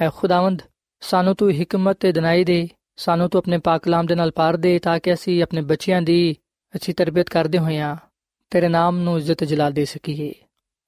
ਐ 0.00 0.10
ਖੁਦਾਵੰਦ, 0.16 0.62
ਸਾਨੂੰ 1.00 1.34
ਤੂੰ 1.34 1.50
ਹਕਮਤ 1.52 1.96
ਤੇ 2.00 2.12
ਦਿਨਾਈ 2.12 2.44
ਦੇ, 2.44 2.68
ਸਾਨੂੰ 2.96 3.28
ਤੂੰ 3.28 3.38
ਆਪਣੇ 3.38 3.58
ਪਾਕ 3.58 3.82
ਕਲਾਮ 3.82 4.06
ਦੇ 4.06 4.14
ਨਾਲ 4.14 4.30
ਪਾਰ 4.30 4.56
ਦੇ, 4.56 4.78
ਤਾਂ 4.78 4.98
ਕਿ 4.98 5.14
ਅਸੀਂ 5.14 5.42
ਆਪਣੇ 5.42 5.62
ਬੱਚਿਆਂ 5.62 6.02
ਦੀ 6.02 6.36
ਅੱਛੀ 6.74 6.92
ਤਰਬੀਅਤ 6.92 7.28
ਕਰਦੇ 7.28 7.58
ਹੋਈਆਂ 7.58 7.96
ਤੇਰੇ 8.50 8.68
ਨਾਮ 8.68 8.98
ਨੂੰ 8.98 9.18
ਇੱਜ਼ਤ 9.18 9.44
ਜਲਾਲ 9.44 9.72
ਦੇ 9.72 9.84
ਸਕੀਏ 9.84 10.34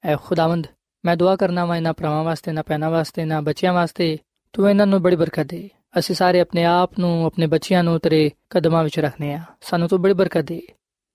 ਐ 0.03 0.15
ਖੁਦਾਵੰਦ, 0.15 0.67
ਮੈਂ 1.05 1.17
ਦੁਆ 1.17 1.35
ਕਰਨਾ 1.35 1.65
ਵਾ 1.65 1.77
ਇਹਨਾਂ 1.77 1.93
ਭਰਾਵਾਂ 1.93 2.23
ਵਾਸਤੇ 2.23 2.51
ਨਾ 2.51 2.61
ਪੈਨਾ 2.61 2.89
ਵਾਸਤੇ 2.89 3.25
ਨਾ 3.25 3.41
ਬੱਚਿਆਂ 3.41 3.73
ਵਾਸਤੇ। 3.73 4.17
ਤੂੰ 4.53 4.69
ਇਹਨਾਂ 4.69 4.87
ਨੂੰ 4.87 5.01
ਬੜੀ 5.01 5.15
ਬਰਕਤ 5.15 5.43
ਦੇ। 5.43 5.69
ਅਸੀਂ 5.99 6.15
ਸਾਰੇ 6.15 6.39
ਆਪਣੇ 6.39 6.63
ਆਪ 6.63 6.99
ਨੂੰ, 6.99 7.25
ਆਪਣੇ 7.25 7.47
ਬੱਚਿਆਂ 7.47 7.83
ਨੂੰ 7.83 7.99
ਤੇਰੇ 7.99 8.31
ਕਦਮਾਂ 8.49 8.83
ਵਿੱਚ 8.83 8.99
ਰੱਖਨੇ 8.99 9.33
ਆ। 9.33 9.41
ਸਾਨੂੰ 9.61 9.87
ਤੂੰ 9.89 10.01
ਬੜੀ 10.01 10.13
ਬਰਕਤ 10.13 10.41
ਦੇ। 10.41 10.61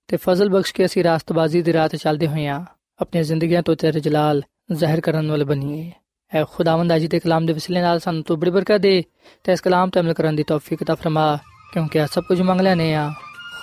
ਤੇ 0.07 0.17
ਫਜ਼ਲ 0.17 0.49
ਬਖਸ਼ 0.49 0.73
ਕੇ 0.73 0.85
ਅਸੀਂ 0.85 1.03
ਰਾਸਤਬਾਜ਼ੀ 1.03 1.61
ਦੀ 1.61 1.73
ਰਾਹ 1.73 1.87
ਤੇ 1.87 1.97
ਚੱਲਦੇ 1.97 2.27
ਹੋਈਆਂ 2.27 2.65
ਆਪਣੀਆਂ 2.99 3.23
ਜ਼ਿੰਦਗੀਆਂ 3.23 3.63
ਤੋਂ 3.63 3.75
ਤੇਰੇ 3.75 3.99
ਜਲਾਲ 3.99 4.43
ਜ਼ਾਹਿਰ 4.71 5.01
ਕਰਨ 5.01 5.31
ਵਾਲੇ 5.31 5.45
ਬਣੀਏ। 5.45 5.91
ਐ 6.33 6.43
ਖੁਦਾਵੰਦ, 6.43 6.95
ਅਜੀ 6.95 7.07
ਦੇ 7.07 7.19
ਕਲਾਮ 7.19 7.45
ਦੇ 7.45 7.53
ਵਸਿਲੇ 7.53 7.81
ਨਾਲ 7.81 7.99
ਸਾਨੂੰ 7.99 8.23
ਤੂੰ 8.23 8.39
ਬੜੀ 8.39 8.51
ਬਰਕਤ 8.51 8.77
ਦੇ। 8.77 9.03
ਤੇ 9.43 9.51
ਇਸ 9.51 9.61
ਕਲਾਮ 9.61 9.89
ਤੇ 9.89 9.99
ਅਮਲ 9.99 10.13
ਕਰਨ 10.13 10.35
ਦੀ 10.35 10.43
ਤੌਫੀਕ 10.43 10.83
ਤਾ 10.83 10.95
ਫਰਮਾ, 10.95 11.37
ਕਿਉਂਕਿ 11.73 12.01
ਆ 12.01 12.05
ਸਭ 12.05 12.23
ਕੁਝ 12.23 12.41
ਮੰਗ 12.41 12.61
ਲੈਨੇ 12.61 12.95
ਆ। 12.95 13.11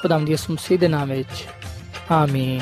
ਖੁਦਾਵੰਦ 0.02 0.28
ਯਿਸੂ 0.28 0.52
ਮਸੀਹ 0.52 0.78
ਦੇ 0.78 0.88
ਨਾਮ 0.88 1.08
ਵਿੱਚ। 1.08 1.46
ਆਮੀਨ। 2.10 2.60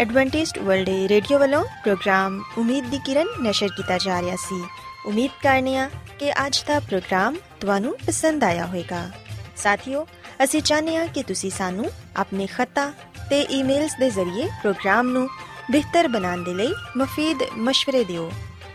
ਐਡਵੈਂਟਿਸਟ 0.00 0.58
ਵਰਲਡ 0.58 0.88
ਰੇਡੀਓ 0.88 1.38
ਵੱਲੋਂ 1.38 1.64
ਪ੍ਰੋਗਰਾਮ 1.64 2.42
ਉਮੀਦ 2.58 2.84
ਦੀ 2.84 2.98
ਕਿਰਨ 3.04 3.26
ਨਿਸ਼ਰ 3.40 3.68
ਕੀਤਾ 3.68 3.98
ਜਾ 3.98 4.22
ਰਿਹਾ 4.22 4.36
ਸੀ। 4.36 4.64
ਉਮੀਦ 5.06 5.30
ਕਰਨੇ 5.42 5.78
ਆ 5.78 5.90
ਕਿ 6.18 6.32
ਅੱਜ 6.32 6.64
ਦਾ 6.66 6.80
ਪ੍ਰੋਗਰਾਮ 6.80 7.36
ਤੁਹਾਨੂੰ 7.60 7.96
ਪਸੰਦ 8.06 8.44
ਆਇਆ 8.44 8.66
ਹੋਵੇਗਾ। 8.66 9.10
ਸਾਥੀਓ, 9.56 10.06
ਅਸੀਂ 10.44 10.62
ਚਾਹੁੰਦੇ 10.62 10.96
ਹਾਂ 10.96 11.06
ਕਿ 11.06 11.22
ਤੁਸੀਂ 11.22 11.50
ਸਾਨੂੰ 11.50 11.90
ਆਪਣੇ 12.16 12.46
ਖਤਾ 12.46 12.90
ਤੇ 13.30 13.46
ਈਮੇਲਸ 13.50 13.96
ਦੇ 14.00 14.10
ਜ਼ਰੀਏ 14.10 14.46
ਪ੍ਰੋਗਰਾਮ 14.46 15.08
ਨੂੰ 15.08 15.28
ਬਿਹਤਰ 15.70 16.08
ਬਣਾਉਣ 16.08 16.44
ਦੇ 16.44 16.54
ਲਈ 16.54 16.74
ਮਫੀਦ 16.96 17.42
مشਵਰੇ 17.42 18.04
ਦਿਓ। 18.04 18.32